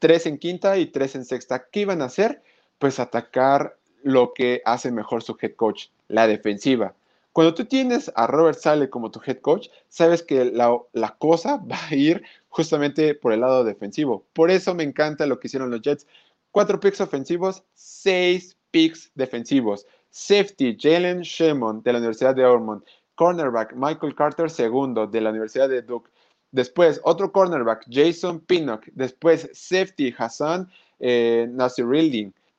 [0.00, 1.68] tres en quinta y tres en sexta.
[1.70, 2.42] ¿Qué iban a hacer?
[2.80, 6.96] Pues atacar lo que hace mejor su head coach, la defensiva.
[7.32, 11.56] Cuando tú tienes a Robert Sale como tu head coach, sabes que la, la, cosa
[11.70, 14.26] va a ir justamente por el lado defensivo.
[14.32, 16.06] Por eso me encanta lo que hicieron los Jets.
[16.50, 19.86] Cuatro picks ofensivos, seis picks defensivos.
[20.10, 22.82] Safety, Jalen Shemon de la Universidad de Ormond.
[23.14, 26.10] Cornerback, Michael Carter segundo de la Universidad de Duke.
[26.50, 28.84] Después, otro cornerback, Jason Pinnock.
[28.92, 31.48] Después, safety, Hassan eh.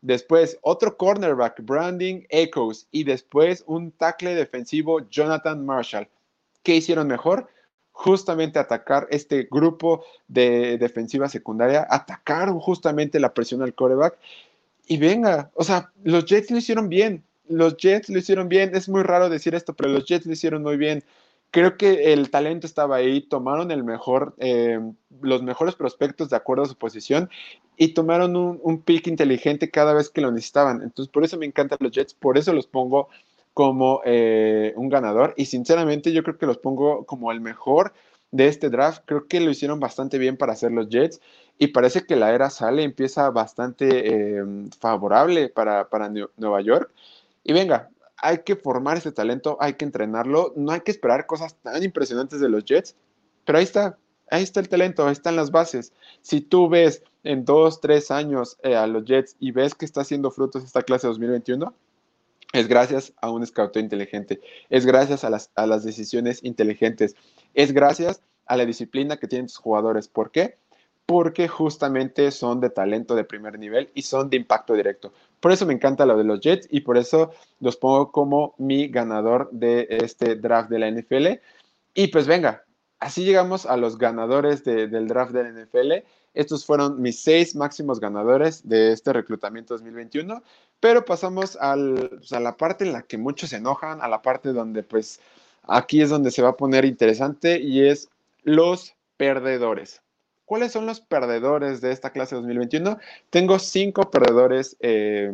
[0.03, 2.87] Después, otro cornerback, Branding Echoes.
[2.91, 6.09] Y después, un tackle defensivo, Jonathan Marshall.
[6.61, 7.47] ¿Qué hicieron mejor?
[7.93, 14.17] Justamente atacar este grupo de defensiva secundaria, atacar justamente la presión al coreback.
[14.87, 17.23] Y venga, o sea, los Jets lo hicieron bien.
[17.47, 18.75] Los Jets lo hicieron bien.
[18.75, 21.05] Es muy raro decir esto, pero los Jets lo hicieron muy bien
[21.53, 24.79] creo que el talento estaba ahí, tomaron el mejor, eh,
[25.21, 27.29] los mejores prospectos de acuerdo a su posición
[27.77, 30.81] y tomaron un, pick inteligente cada vez que lo necesitaban.
[30.81, 33.09] Entonces, por eso me encantan los Jets, por eso los pongo
[33.53, 37.93] como eh, un ganador y sinceramente yo creo que los pongo como el mejor
[38.31, 39.03] de este draft.
[39.05, 41.21] Creo que lo hicieron bastante bien para hacer los Jets
[41.57, 44.43] y parece que la era sale, empieza bastante eh,
[44.79, 46.91] favorable para, para Nueva York.
[47.43, 51.55] Y venga, hay que formar ese talento, hay que entrenarlo, no hay que esperar cosas
[51.55, 52.95] tan impresionantes de los Jets,
[53.45, 53.97] pero ahí está,
[54.31, 55.91] ahí está el talento, ahí están las bases.
[56.21, 60.01] Si tú ves en dos, tres años eh, a los Jets y ves que está
[60.01, 61.73] haciendo frutos esta clase 2021,
[62.53, 67.15] es gracias a un scout inteligente, es gracias a las, a las decisiones inteligentes,
[67.53, 70.07] es gracias a la disciplina que tienen sus jugadores.
[70.07, 70.57] ¿Por qué?
[71.05, 75.13] porque justamente son de talento de primer nivel y son de impacto directo.
[75.39, 78.87] Por eso me encanta lo de los Jets y por eso los pongo como mi
[78.87, 81.27] ganador de este draft de la NFL.
[81.93, 82.63] Y pues venga,
[82.99, 85.91] así llegamos a los ganadores del draft de la NFL.
[86.33, 90.41] Estos fueron mis seis máximos ganadores de este reclutamiento 2021,
[90.79, 94.53] pero pasamos pues, a la parte en la que muchos se enojan, a la parte
[94.53, 95.19] donde pues
[95.63, 98.09] aquí es donde se va a poner interesante y es
[98.43, 100.01] los perdedores.
[100.45, 102.97] ¿Cuáles son los perdedores de esta clase 2021?
[103.29, 105.31] Tengo cinco perdedores eh,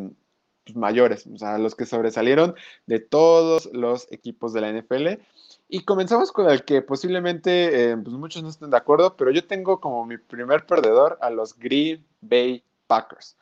[0.75, 2.55] mayores, o sea, los que sobresalieron
[2.85, 5.21] de todos los equipos de la NFL.
[5.67, 9.45] Y comenzamos con el que posiblemente eh, pues muchos no estén de acuerdo, pero yo
[9.45, 13.37] tengo como mi primer perdedor a los Green Bay Packers.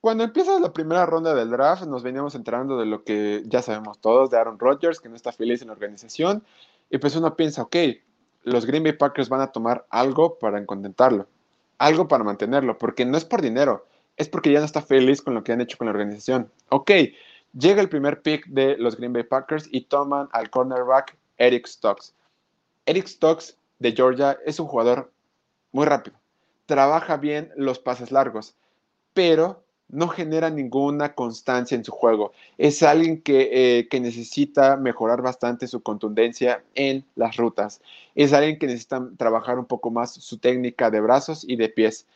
[0.00, 3.98] Cuando empieza la primera ronda del draft, nos veníamos enterando de lo que ya sabemos
[4.00, 6.44] todos, de Aaron Rodgers, que no está feliz en la organización,
[6.88, 7.76] y pues uno piensa, ok,
[8.44, 11.26] los Green Bay Packers van a tomar algo para contentarlo,
[11.78, 13.86] algo para mantenerlo, porque no es por dinero,
[14.18, 16.50] es porque ya no está feliz con lo que han hecho con la organización.
[16.68, 16.90] Ok,
[17.56, 22.12] llega el primer pick de los Green Bay Packers y toman al cornerback Eric Stokes.
[22.84, 25.12] Eric Stokes de Georgia es un jugador
[25.72, 26.18] muy rápido,
[26.66, 28.56] trabaja bien los pases largos,
[29.14, 32.32] pero no genera ninguna constancia en su juego.
[32.58, 37.80] Es alguien que, eh, que, necesita mejorar bastante su contundencia en las rutas.
[38.14, 42.06] Es alguien que necesita trabajar un poco más su técnica de brazos y de pies.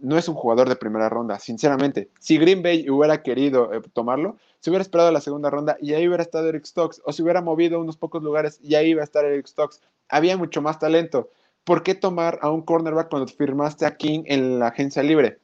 [0.00, 2.10] No es un jugador de primera ronda, sinceramente.
[2.20, 6.06] Si Green Bay hubiera querido eh, tomarlo, se hubiera esperado la segunda ronda y ahí
[6.06, 9.04] hubiera estado Eric Stokes, o se hubiera movido unos pocos lugares y ahí iba a
[9.04, 9.80] estar Eric Stokes.
[10.08, 11.30] Había mucho más talento.
[11.64, 15.38] ¿Por qué tomar a un cornerback cuando firmaste a King en la agencia libre?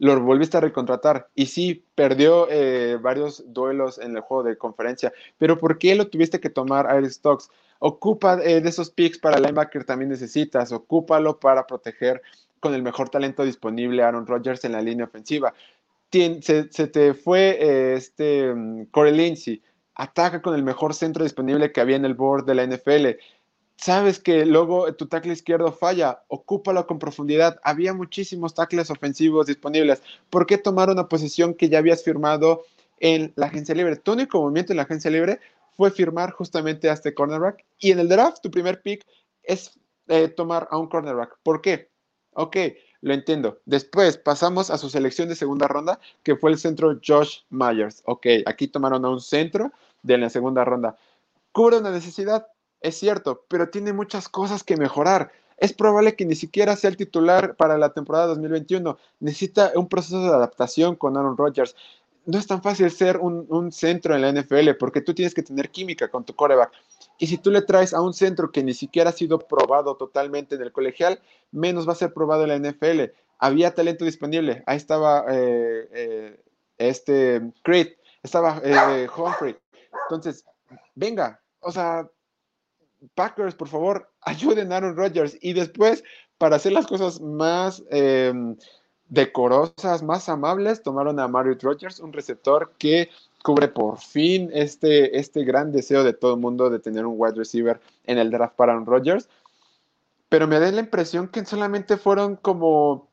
[0.00, 1.28] lo volviste a recontratar.
[1.34, 6.08] Y sí, perdió eh, varios duelos en el juego de conferencia, pero ¿por qué lo
[6.08, 7.48] tuviste que tomar a Eric Stokes?
[7.78, 12.20] Ocupa eh, de esos picks para linebacker también necesitas, ocúpalo para proteger
[12.60, 15.54] con el mejor talento disponible Aaron Rodgers en la línea ofensiva.
[16.12, 19.62] se, te fue eh, este mm, Corey Lindsey,
[19.94, 23.18] ataca con el mejor centro disponible que había en el board de la NFL
[23.80, 27.58] sabes que luego tu tackle izquierdo falla, ocúpalo con profundidad.
[27.64, 30.02] Había muchísimos tackles ofensivos disponibles.
[30.28, 32.64] ¿Por qué tomar una posición que ya habías firmado
[32.98, 33.96] en la agencia libre?
[33.96, 35.40] Tu único movimiento en la agencia libre
[35.76, 37.64] fue firmar justamente a este cornerback.
[37.78, 39.06] Y en el draft, tu primer pick
[39.42, 41.38] es eh, tomar a un cornerback.
[41.42, 41.88] ¿Por qué?
[42.34, 42.56] Ok,
[43.00, 43.60] lo entiendo.
[43.66, 48.02] Después pasamos a su selección de segunda ronda, que fue el centro Josh Myers.
[48.06, 50.96] Ok, aquí tomaron a un centro de la segunda ronda.
[51.52, 52.46] ¿Cubre una necesidad?
[52.80, 55.32] es cierto, pero tiene muchas cosas que mejorar.
[55.58, 58.98] Es probable que ni siquiera sea el titular para la temporada 2021.
[59.20, 61.76] Necesita un proceso de adaptación con Aaron Rodgers.
[62.26, 65.70] No es tan fácil ser un, centro en la NFL porque tú tienes que tener
[65.70, 66.70] química con tu coreback.
[67.18, 70.54] Y si tú le traes a un centro que ni siquiera ha sido probado totalmente
[70.54, 73.12] en el colegial, menos va a ser probado en la NFL.
[73.38, 74.62] Había talento disponible.
[74.66, 76.40] Ahí estaba eh, eh,
[76.78, 77.88] este Creed,
[78.22, 79.56] estaba eh, Humphrey.
[80.08, 80.44] Entonces,
[80.94, 82.08] venga, o sea,
[83.14, 85.36] Packers, por favor, ayuden a Aaron Rodgers.
[85.40, 86.04] Y después,
[86.38, 88.56] para hacer las cosas más em,
[89.10, 93.10] decorosas, más amables, tomaron a Mario Rodgers, un receptor que
[93.42, 97.34] cubre por fin este, este gran deseo de todo el mundo de tener un wide
[97.34, 99.28] receiver en el draft para Rodgers.
[100.28, 103.08] Pero me da la impresión que solamente fueron como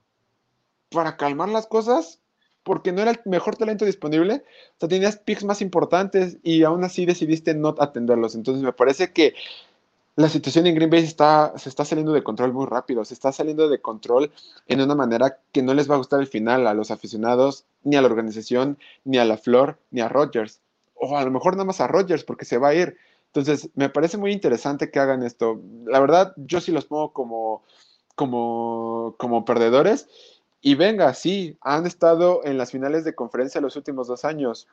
[0.91, 2.19] para calmar las cosas,
[2.61, 4.43] porque no era el mejor talento disponible.
[4.75, 8.35] O sea, tenías picks más importantes y aún así decidiste no atenderlos.
[8.35, 9.33] Entonces me parece que
[10.17, 13.31] la situación en Green Bay está, se está saliendo de control muy rápido, se está
[13.31, 14.31] saliendo de control
[14.67, 17.97] en una manera que no les va a gustar el final a los aficionados, ni
[17.97, 20.59] a la organización, ni a la Flor, ni a Rodgers.
[20.95, 22.97] O a lo mejor nada más a Rodgers porque se va a ir.
[23.27, 25.61] Entonces, me parece muy interesante que hagan esto.
[25.85, 27.61] La verdad, yo sí los pongo como,
[28.15, 30.09] como, como perdedores.
[30.61, 34.67] Y venga, sí, han estado en las finales de conferencia los últimos dos años,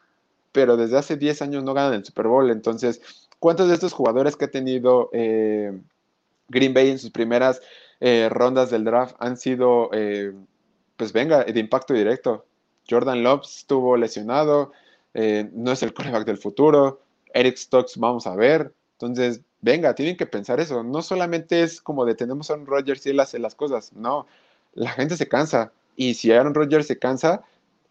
[0.52, 2.50] pero desde hace 10 años no ganan el Super Bowl.
[2.50, 3.02] Entonces,
[3.44, 5.78] ¿Cuántos de estos jugadores que ha tenido eh,
[6.48, 7.60] Green Bay en sus primeras
[8.00, 10.32] eh, rondas del draft han sido, eh,
[10.96, 12.46] pues venga, de impacto directo?
[12.88, 14.72] Jordan Love estuvo lesionado,
[15.12, 17.02] no es el coreback del futuro,
[17.34, 22.06] Eric Stokes vamos a ver, entonces, venga, tienen que pensar eso, no solamente es como
[22.06, 24.26] de tenemos a Aaron Rodgers y él hace las cosas, no,
[24.72, 27.42] la gente se cansa, y si Aaron Rodgers se cansa,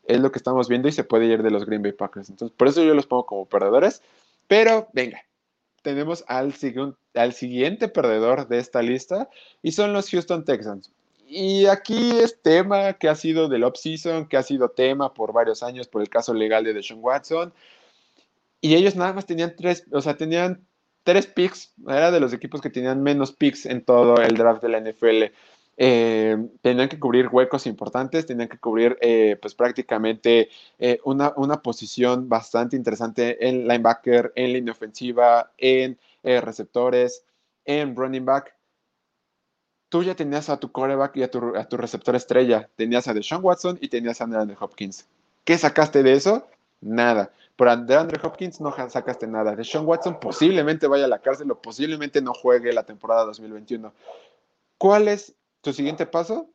[0.07, 2.57] es lo que estamos viendo y se puede ir de los Green Bay Packers, entonces
[2.57, 4.01] por eso yo los pongo como perdedores,
[4.47, 5.21] pero venga,
[5.83, 9.29] tenemos al, siguiente perdedor de esta lista
[9.61, 10.91] y son los Houston Texans.
[11.27, 15.61] Y aquí es tema que ha sido del off-season, que ha sido tema por varios
[15.61, 17.53] años por el caso legal de Deshaun Watson.
[18.61, 20.65] Y ellos nada más tenían tres, o sea, tenían
[21.03, 24.69] tres picks, era de los equipos que tenían menos picks en todo el draft de
[24.69, 25.33] la NFL.
[25.75, 31.63] Eh, tenían que cubrir huecos importantes, tenían que cubrir eh, pues prácticamente eh, una, una,
[31.63, 37.25] posición bastante interesante en linebacker, en línea ofensiva, en receptores,
[37.65, 38.55] en running back.
[39.89, 43.13] Tú ya tenías a tu quarterback y a tu, a tu receptor estrella, tenías a
[43.13, 45.07] Deshaun Watson y tenías a Andrew Hopkins.
[45.43, 46.47] ¿Qué sacaste de eso?
[46.81, 47.31] Nada.
[47.55, 49.55] Por Andrew Hopkins no sacaste nada.
[49.55, 53.93] Deshaun Watson posiblemente vaya a la cárcel o posiblemente no juegue la temporada 2021.
[54.77, 56.49] ¿Cuál es tu siguiente paso,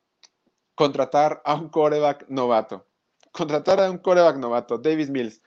[0.75, 2.87] contratar a un coreback novato.
[3.33, 5.41] contratar a un coreback novato, Davis Mills.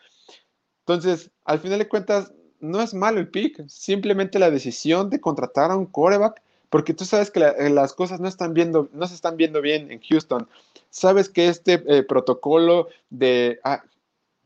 [0.79, 5.71] Entonces, al final de cuentas, no es malo el pick, simplemente la decisión de contratar
[5.71, 9.37] a un coreback, porque tú sabes que las cosas no, están viendo, no se están
[9.37, 10.47] viendo bien en Houston.
[10.89, 13.83] Sabes que este eh, protocolo de, ah,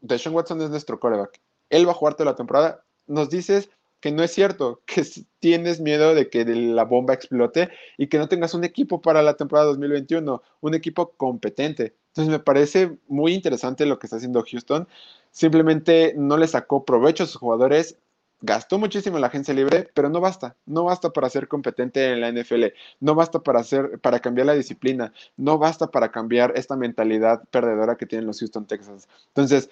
[0.01, 1.39] de Sean Watson es nuestro coreback.
[1.70, 2.84] Él va a jugar toda la temporada.
[3.07, 5.03] Nos dices que no es cierto, que
[5.39, 9.35] tienes miedo de que la bomba explote y que no tengas un equipo para la
[9.35, 11.95] temporada 2021, un equipo competente.
[12.09, 14.87] Entonces me parece muy interesante lo que está haciendo Houston.
[15.31, 17.97] Simplemente no le sacó provecho a sus jugadores,
[18.41, 22.21] gastó muchísimo en la agencia libre, pero no basta, no basta para ser competente en
[22.21, 22.65] la NFL,
[22.99, 27.95] no basta para hacer para cambiar la disciplina, no basta para cambiar esta mentalidad perdedora
[27.95, 29.07] que tienen los Houston Texans.
[29.27, 29.69] Entonces,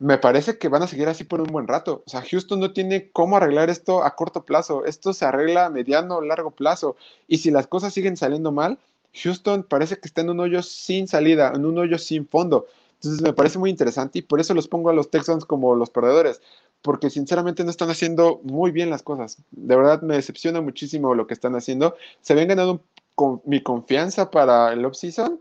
[0.00, 2.02] me parece que van a seguir así por un buen rato.
[2.06, 4.86] O sea, Houston no tiene cómo arreglar esto a corto plazo.
[4.86, 6.96] Esto se arregla a mediano largo plazo.
[7.28, 8.78] Y si las cosas siguen saliendo mal,
[9.12, 12.66] Houston parece que está en un hoyo sin salida, en un hoyo sin fondo.
[12.94, 15.90] Entonces me parece muy interesante y por eso los pongo a los Texans como los
[15.90, 16.40] perdedores,
[16.80, 19.36] porque sinceramente no están haciendo muy bien las cosas.
[19.50, 21.96] De verdad me decepciona muchísimo lo que están haciendo.
[22.22, 22.80] Se habían ganado
[23.44, 25.40] mi confianza para el off-season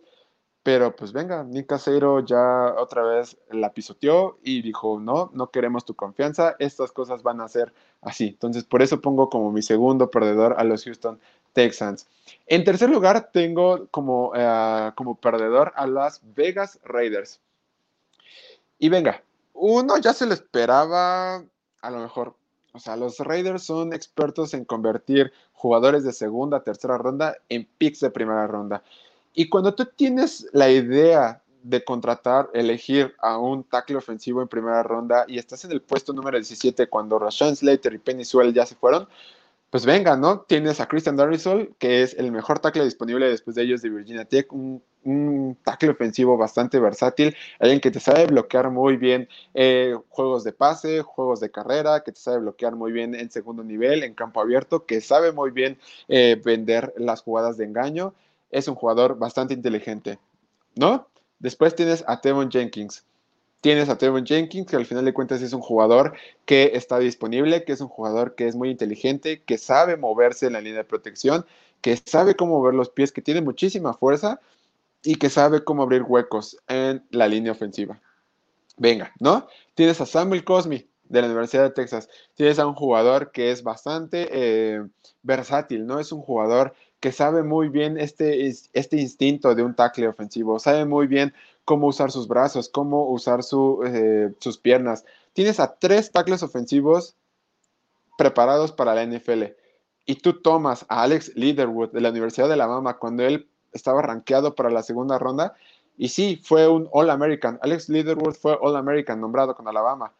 [0.71, 5.83] pero pues venga, Nick Caseiro ya otra vez la pisoteó y dijo, no, no queremos
[5.83, 8.27] tu confianza, estas cosas van a ser así.
[8.27, 11.19] Entonces, por eso pongo como mi segundo perdedor a los Houston
[11.53, 12.07] Texans.
[12.45, 17.39] En tercer lugar, tengo como, eh, como perdedor a las Vegas Raiders.
[18.77, 21.43] Y venga, uno ya se lo esperaba,
[21.81, 22.35] a lo mejor.
[22.73, 28.01] O sea, los Raiders son expertos en convertir jugadores de segunda, tercera ronda en picks
[28.01, 28.83] de primera ronda.
[29.39, 34.83] Y cuando tú tienes la idea de contratar, elegir a un tackle ofensivo en primera
[34.83, 38.65] ronda y estás en el puesto número 17 cuando Rashawn Slater y Penny Sewell ya
[38.65, 39.07] se fueron,
[39.69, 40.41] pues venga, ¿no?
[40.41, 44.25] Tienes a Christian Darrisol, que es el mejor tackle disponible después de ellos de Virginia
[44.25, 44.83] Tech, un,
[45.63, 51.01] tackle ofensivo bastante versátil, alguien que te sabe bloquear muy bien eh, juegos de pase,
[51.01, 54.85] juegos de carrera, que te sabe bloquear muy bien en segundo nivel, en campo abierto,
[54.85, 55.77] que sabe muy bien
[56.09, 58.13] eh, vender las jugadas de engaño
[58.51, 60.19] es un jugador bastante inteligente,
[60.75, 61.07] ¿no?
[61.39, 63.03] Después tienes a Tevon Jenkins.
[63.61, 66.13] Tienes a Tevon Jenkins, que al final de cuentas es un jugador
[66.45, 70.53] que está disponible, que es un jugador que es muy inteligente, que sabe moverse en
[70.53, 71.45] la línea de protección,
[71.81, 74.39] que sabe cómo mover los pies, que tiene muchísima fuerza
[75.03, 77.99] y que sabe cómo abrir huecos en la línea ofensiva.
[78.77, 79.47] Venga, ¿no?
[79.75, 82.09] Tienes a Samuel Cosme de la Universidad de Texas.
[82.35, 84.81] Tienes a un jugador que es bastante eh,
[85.21, 85.99] versátil, ¿no?
[85.99, 90.85] Es un jugador que sabe muy bien este, este instinto de un tackle ofensivo, sabe
[90.85, 91.33] muy bien
[91.65, 93.41] cómo usar sus brazos, cómo usar
[93.85, 95.05] eh, sus piernas.
[95.33, 97.15] Tienes a tres tackles ofensivos
[98.17, 99.43] preparados para la NFL
[100.05, 104.55] y tú tomas a Alex Leaderwood de la Universidad de Alabama cuando él estaba rankeado
[104.55, 105.55] para la segunda ronda
[105.99, 107.59] y sí, fue un All American.
[107.61, 110.13] Alex Leaderwood fue All American nombrado con Alabama,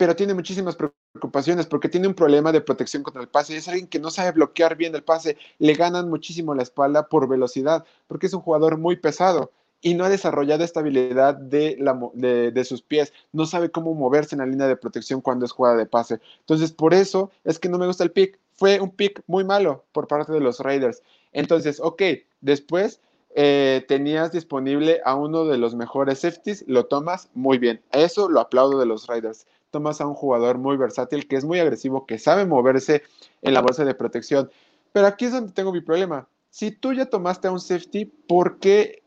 [0.00, 3.54] pero tiene muchísimas preocupaciones porque tiene un problema de protección contra el pase.
[3.54, 5.36] Es alguien que no sabe bloquear bien el pase.
[5.58, 10.04] Le ganan muchísimo la espalda por velocidad porque es un jugador muy pesado y no
[10.04, 13.12] ha desarrollado esta habilidad de, sus pies.
[13.32, 16.18] No sabe cómo moverse en la línea de protección cuando es jugada de pase.
[16.38, 18.38] Entonces, por eso es que no me gusta el pick.
[18.54, 21.02] Fue un pick muy malo por parte de los Raiders.
[21.32, 22.00] Entonces, ok,
[22.40, 23.02] después
[23.34, 27.82] eh, tenías disponible a uno de los mejores safeties, lo tomas muy bien.
[27.92, 31.58] Eso lo aplaudo de los Raiders tomas a un jugador muy versátil, que es muy
[31.60, 33.02] agresivo, que sabe moverse
[33.42, 34.50] en la bolsa de protección.
[34.92, 36.28] Pero aquí es donde tengo mi problema.
[36.50, 39.02] Si tú ya tomaste a un safety, ¿por qué,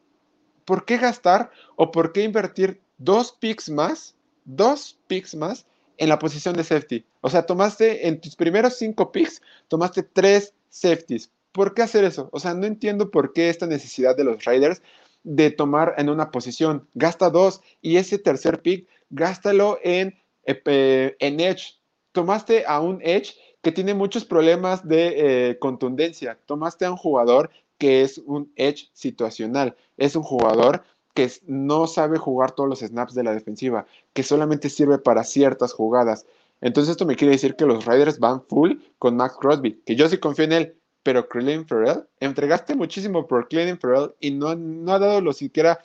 [0.66, 5.66] por qué gastar o por qué invertir dos picks más, dos picks más
[5.98, 7.06] en la posición de safety?
[7.22, 11.30] O sea, tomaste en tus primeros cinco picks, tomaste tres safeties.
[11.52, 12.30] ¿Por qué hacer eso?
[12.32, 14.82] O sea, no entiendo por qué esta necesidad de los Raiders
[15.24, 16.88] de tomar en una posición.
[16.94, 21.80] Gasta dos y ese tercer pick, gástalo en en Edge.
[22.12, 26.38] Tomaste a un Edge que tiene muchos problemas de eh, contundencia.
[26.46, 29.76] Tomaste a un jugador que es un Edge situacional.
[29.98, 30.84] Es un jugador
[31.14, 35.74] que no sabe jugar todos los snaps de la defensiva, que solamente sirve para ciertas
[35.74, 36.26] jugadas.
[36.62, 40.10] Entonces esto me quiere decir que los Riders van full con Max Crosby, que yo
[40.10, 44.94] sí confío en él, pero Clelin Ferrell, entregaste muchísimo por Clelin Ferrell y no, no
[44.94, 45.80] ha dado lo siquiera,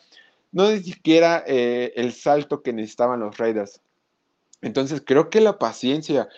[0.53, 3.81] no ni siquiera eh, el salto que necesitaban los Raiders.
[4.61, 6.29] Entonces, creo que la paciencia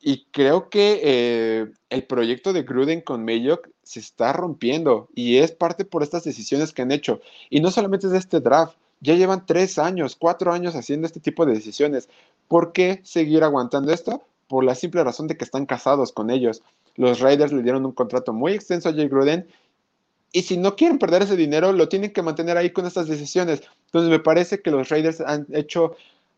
[0.00, 5.52] y creo que eh, el proyecto de Gruden con Mayock se está rompiendo y es
[5.52, 7.20] parte por estas decisiones que han hecho.
[7.50, 11.20] Y no solamente es de este draft, ya llevan tres años, cuatro años haciendo este
[11.20, 12.08] tipo de decisiones.
[12.48, 14.22] ¿Por qué seguir aguantando esto?
[14.48, 16.62] Por la simple razón de que están casados con ellos.
[16.94, 19.48] Los Raiders le dieron un contrato muy extenso a Jay Gruden
[20.32, 23.62] y si no quieren perder ese dinero, lo tienen que mantener ahí con estas decisiones.
[23.86, 25.96] Entonces me parece que los Raiders han hecho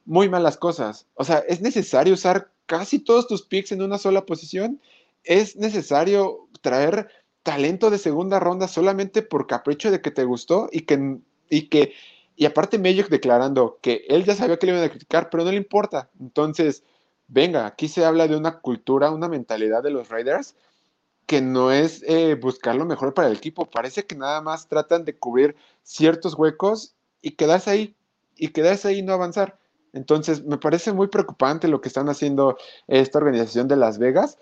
[0.09, 1.07] muy malas cosas.
[1.15, 4.81] O sea, es necesario usar casi todos tus picks en una sola posición.
[5.23, 7.09] Es necesario traer
[7.43, 11.19] talento de segunda ronda solamente por capricho de que te gustó y que,
[11.51, 11.93] y que,
[12.37, 15.51] y aparte Mayock declarando que él ya sabía que le iban a criticar, pero no
[15.51, 16.09] le importa.
[16.19, 16.85] Entonces,
[17.27, 20.57] venga, aquí se habla de una cultura, una mentalidad de los Raiders
[21.27, 23.67] que no es eh, buscar lo mejor para el equipo.
[23.67, 27.97] Parece que nada más tratan de cubrir ciertos huecos y quedarse ahí,
[28.37, 29.59] y quedarse ahí y no avanzar.
[29.93, 34.39] Entonces, me parece muy preocupante lo que están haciendo esta organización de Las Vegas.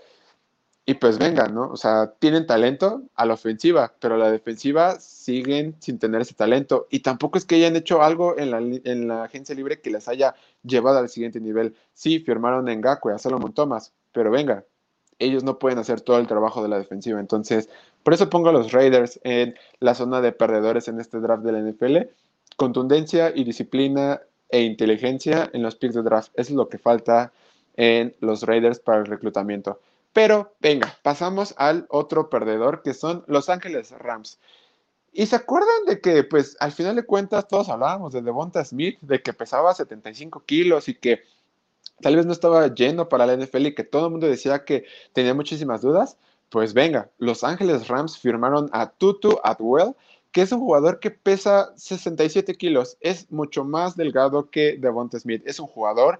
[0.88, 1.68] Y pues venga, ¿no?
[1.72, 6.34] O sea, tienen talento a la ofensiva, pero a la defensiva siguen sin tener ese
[6.34, 6.86] talento.
[6.90, 10.07] Y tampoco es que hayan hecho algo en la, en la agencia libre que les
[10.07, 11.74] haya llevado al siguiente nivel.
[11.92, 14.64] Sí, firmaron en Gaku y a Solomon Thomas, pero venga,
[15.18, 17.20] ellos no pueden hacer todo el trabajo de la defensiva.
[17.20, 17.68] Entonces,
[18.03, 21.53] por eso pongo a los Raiders en la zona de perdedores en este draft de
[21.53, 21.97] la NFL.
[22.57, 26.32] Contundencia y disciplina e inteligencia en los picks de draft.
[26.34, 27.32] Es lo que falta
[27.76, 29.80] en los Raiders para el reclutamiento.
[30.12, 34.38] Pero venga, pasamos al otro perdedor que son Los Ángeles Rams.
[35.12, 38.99] Y se acuerdan de que, pues, al final de cuentas, todos hablábamos de Devonta Smith,
[39.01, 41.22] de que pesaba 75 kilos y que
[42.01, 44.84] tal vez no estaba lleno para la NFL y que todo el mundo decía que
[45.12, 46.16] tenía muchísimas dudas,
[46.51, 49.94] pues venga, Los Ángeles Rams firmaron a Tutu Atwell,
[50.37, 55.43] que es un jugador que pesa 67 kilos, es mucho más delgado que Devonta Smith,
[55.47, 56.18] es un jugador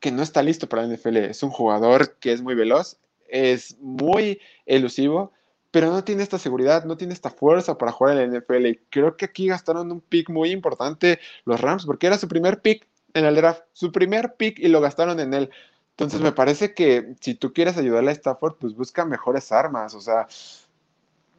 [0.00, 2.96] que no está listo para la NFL, es un jugador que es muy veloz,
[3.28, 5.30] es muy elusivo,
[5.70, 8.66] pero no tiene esta seguridad, no tiene esta fuerza para jugar en la NFL.
[8.66, 12.62] Y creo que aquí gastaron un pick muy importante los Rams, porque era su primer
[12.62, 12.84] pick
[13.14, 15.50] en el draft, su primer pick y lo gastaron en él.
[15.90, 20.00] Entonces me parece que si tú quieres ayudarle a Stafford, pues busca mejores armas, o
[20.00, 20.26] sea,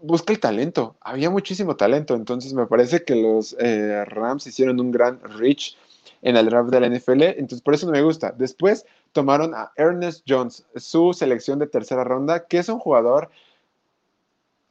[0.02, 0.96] busca el talento.
[1.02, 5.76] Había muchísimo talento, entonces me parece que los eh, Rams hicieron un gran reach
[6.22, 8.34] en el draft de la NFL, entonces por eso no me gusta.
[8.38, 13.30] Después tomaron a Ernest Jones, su selección de tercera ronda, que es un jugador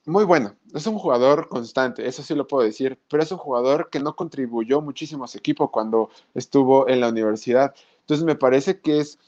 [0.09, 3.91] muy bueno, es un jugador constante, eso sí lo puedo decir, pero es un jugador
[3.91, 7.75] que no contribuyó muchísimo a su equipo cuando estuvo en la universidad.
[8.01, 9.19] Entonces me parece que es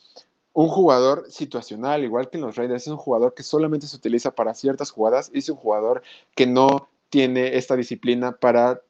[0.53, 4.33] un jugador situacional, igual que en los Raiders, es un jugador que solamente se utiliza
[4.33, 6.03] para ciertas jugadas y es un jugador
[6.35, 8.83] que no tiene esta disciplina para,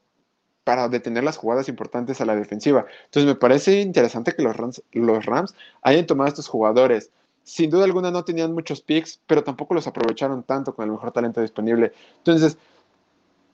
[0.65, 2.87] para detener las jugadas importantes a la defensiva.
[3.07, 7.11] Entonces me parece interesante que los Rams, los Rams hayan tomado estos jugadores
[7.51, 11.11] sin duda alguna no tenían muchos picks, pero tampoco los aprovecharon tanto con el mejor
[11.13, 11.93] talento disponible.
[12.19, 12.57] Entonces,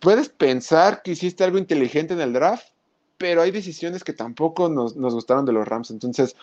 [0.00, 2.68] puedes pensar que hiciste algo inteligente en el draft,
[3.16, 5.90] pero hay decisiones que tampoco nos, gustaron de los Rams.
[5.90, 6.36] Entonces,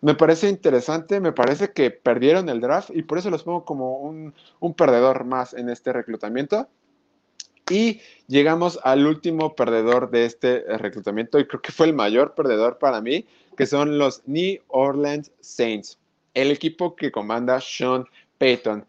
[0.00, 3.98] me parece interesante, me parece que perdieron el draft y por eso los pongo como
[3.98, 6.68] un, un perdedor más en este reclutamiento.
[7.68, 12.78] Y llegamos al último perdedor de este reclutamiento y creo que fue el mayor perdedor
[12.78, 13.26] para mí,
[13.56, 15.98] que son los New Orleans Saints
[16.36, 18.04] el equipo que comanda Sean
[18.36, 18.84] Payton.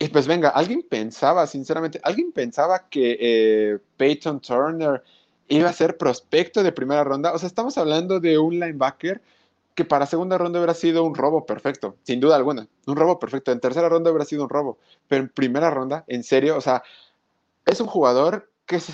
[0.00, 5.02] Y pues venga, alguien pensaba, sinceramente, alguien pensaba que eh, Peyton Turner
[5.48, 7.32] iba a ser prospecto de primera ronda.
[7.32, 9.20] O sea, estamos hablando de un linebacker
[9.74, 12.68] que para segunda ronda hubiera sido un robo perfecto, sin duda alguna.
[12.86, 13.52] Un robo perfecto.
[13.52, 14.78] En tercera ronda hubiera sido un robo.
[15.08, 16.82] Pero en primera ronda, en serio, o sea,
[17.66, 18.92] es un jugador que se,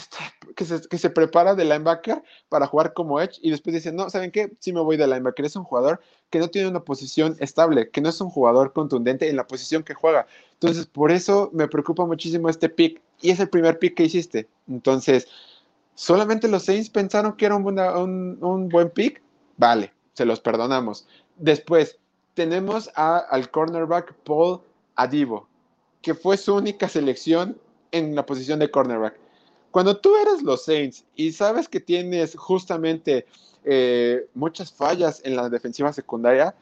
[0.55, 4.09] que, se, que se, prepara de linebacker para jugar como edge y después dice, no,
[4.09, 4.51] ¿saben qué?
[4.59, 5.45] Sí me voy de linebacker.
[5.45, 6.01] Es un jugador
[6.31, 9.83] que no tiene una posición estable, que no es un jugador contundente en la posición
[9.83, 10.27] que juega.
[10.55, 14.49] Entonces, por eso me preocupa muchísimo este pick y es el primer pick que hiciste.
[14.67, 15.29] Entonces,
[15.95, 19.21] solamente los Saints pensaron que era un, un, un buen pick.
[19.59, 21.07] Vale, se los perdonamos.
[21.37, 21.99] Después,
[22.35, 24.61] tenemos al cornerback Paul
[24.95, 25.49] Adivo,
[26.03, 27.59] que fue su única selección
[27.93, 29.19] en la posición de cornerback
[29.77, 33.27] cuando tú eres los Saints y sabes que tienes justamente
[33.63, 36.55] eh, muchas fallas en la defensiva secundaria,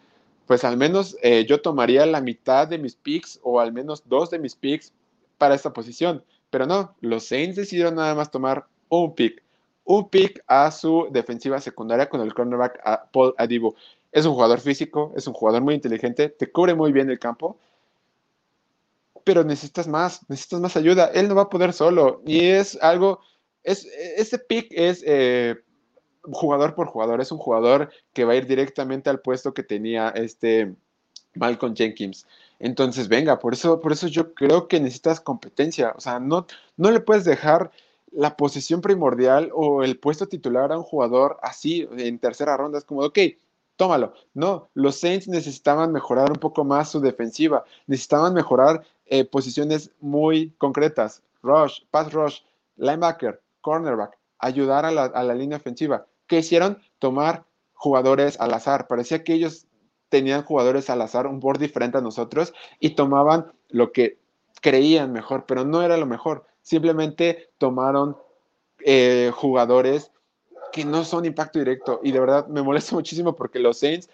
[0.48, 4.30] pues al menos eh, yo tomaría la mitad de mis picks o al menos dos
[4.30, 4.92] de mis picks
[5.38, 6.24] para esta posición.
[6.50, 9.43] Pero no, los Saints decidieron nada más tomar un pick.
[9.84, 13.74] Un pick a su defensiva secundaria con el cornerback Paul Adibo.
[14.12, 17.58] Es un jugador físico, es un jugador muy inteligente, te cubre muy bien el campo
[19.24, 21.06] pero necesitas más, necesitas más ayuda.
[21.06, 22.22] Él no va a poder solo.
[22.26, 23.20] Y es algo,
[23.62, 25.56] es, ese pick es eh,
[26.22, 30.10] jugador por jugador, es un jugador que va a ir directamente al puesto que tenía
[30.10, 30.74] este
[31.34, 32.26] Malcolm Jenkins.
[32.60, 35.94] Entonces, venga, por eso, por eso yo creo que necesitas competencia.
[35.96, 37.72] O sea, no, no le puedes dejar
[38.14, 42.78] la posición primordial o el puesto titular a un jugador así en tercera ronda.
[42.78, 43.18] Es como, ok,
[43.76, 44.14] tómalo.
[44.34, 50.54] No, los Saints necesitaban mejorar un poco más su defensiva, necesitaban mejorar eh, posiciones muy
[50.58, 52.40] concretas, rush, pass rush,
[52.76, 56.06] linebacker, cornerback, ayudar a la, a la línea ofensiva.
[56.26, 56.78] ¿Qué hicieron?
[56.98, 57.44] Tomar
[57.74, 58.86] jugadores al azar.
[58.86, 59.66] Parecía que ellos
[60.08, 64.18] tenían jugadores al azar, un board diferente a nosotros, y tomaban lo que
[64.60, 66.46] creían mejor, pero no era lo mejor.
[66.64, 68.16] Simplemente tomaron
[68.84, 70.10] eh, jugadores
[70.72, 72.00] que no son impacto directo.
[72.02, 74.08] Y de verdad me molesta muchísimo porque los Saints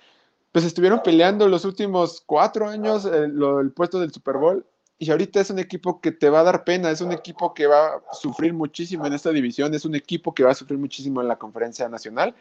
[0.53, 4.67] pues estuvieron peleando los últimos cuatro años eh, el puesto del Super Bowl
[4.99, 7.67] y ahorita es un equipo que te va a dar pena, es un equipo que
[7.67, 11.23] va a sufrir muchísimo en esta división, es un equipo que va a sufrir muchísimo
[11.23, 12.35] en la conferencia nacional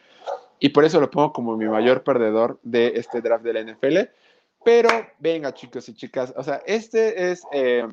[0.59, 3.97] y por eso lo pongo como mi mayor perdedor de este draft de la NFL.
[4.65, 4.89] Pero
[5.19, 7.43] venga chicos y chicas, o sea, este es...
[7.53, 7.87] Eh,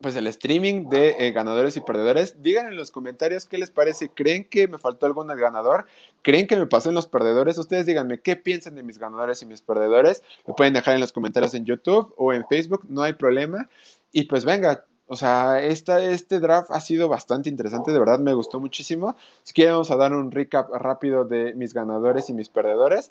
[0.00, 2.42] pues el streaming de eh, ganadores y perdedores.
[2.42, 4.08] Digan en los comentarios qué les parece.
[4.08, 5.86] ¿Creen que me faltó algún ganador?
[6.22, 7.58] ¿Creen que me pasó en los perdedores?
[7.58, 10.22] Ustedes díganme qué piensan de mis ganadores y mis perdedores.
[10.46, 13.68] Lo pueden dejar en los comentarios en YouTube o en Facebook, no hay problema.
[14.12, 18.32] Y pues venga, o sea, esta, este draft ha sido bastante interesante, de verdad me
[18.32, 19.16] gustó muchísimo.
[19.42, 23.10] Si quieren, vamos a dar un recap rápido de mis ganadores y mis perdedores.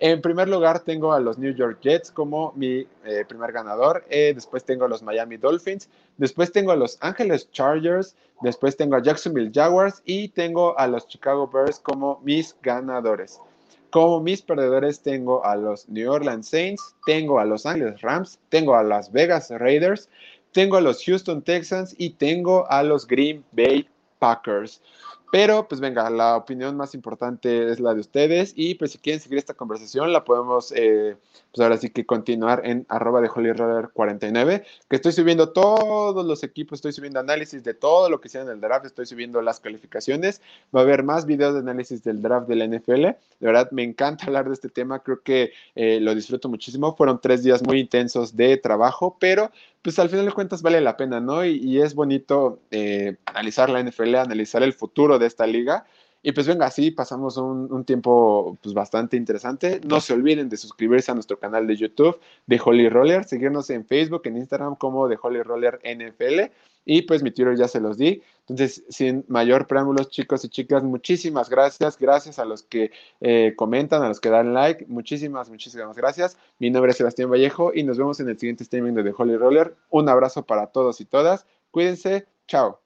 [0.00, 4.04] En primer lugar, tengo a los New York Jets como mi eh, primer ganador.
[4.10, 5.88] Eh, después tengo a los Miami Dolphins.
[6.16, 8.16] Después tengo a los Angeles Chargers.
[8.40, 10.02] Después tengo a Jacksonville Jaguars.
[10.04, 13.40] Y tengo a los Chicago Bears como mis ganadores.
[13.90, 18.74] Como mis perdedores tengo a los New Orleans Saints, tengo a los Angeles Rams, tengo
[18.74, 20.10] a las Vegas Raiders,
[20.56, 23.86] tengo a los Houston Texans y tengo a los Green Bay
[24.18, 24.80] Packers.
[25.30, 28.54] Pero, pues venga, la opinión más importante es la de ustedes.
[28.56, 31.16] Y pues si quieren seguir esta conversación la podemos, eh,
[31.52, 36.78] pues ahora sí que continuar en arroba de HollyRoller49, que estoy subiendo todos los equipos,
[36.78, 40.40] estoy subiendo análisis de todo lo que sea en el draft, estoy subiendo las calificaciones,
[40.74, 43.82] va a haber más videos de análisis del draft de la NFL, de verdad me
[43.82, 47.80] encanta hablar de este tema, creo que eh, lo disfruto muchísimo, fueron tres días muy
[47.80, 49.50] intensos de trabajo, pero
[49.86, 51.44] pues al final de cuentas vale la pena, ¿no?
[51.44, 55.86] Y, es bonito eh, analizar la NFL, analizar el futuro de esta liga.
[56.26, 59.80] Y pues venga, así pasamos un, tiempo pues bastante interesante.
[59.86, 62.18] No se olviden de suscribirse a nuestro canal de YouTube
[62.48, 66.52] de Holy Roller, seguirnos en Facebook, en Instagram como de Holy Roller NFL.
[66.84, 68.24] Y pues mi Twitter ya se los di.
[68.40, 71.96] Entonces, sin mayor preámbulos, chicos y chicas, muchísimas gracias.
[71.96, 74.84] Gracias a los que eh, comentan, a los que dan like.
[74.88, 76.36] Muchísimas, muchísimas gracias.
[76.58, 79.36] Mi nombre es Sebastián Vallejo y nos vemos en el siguiente streaming de The Holy
[79.36, 79.76] Roller.
[79.90, 81.46] Un abrazo para todos y todas.
[81.70, 82.26] Cuídense.
[82.48, 82.85] Chao.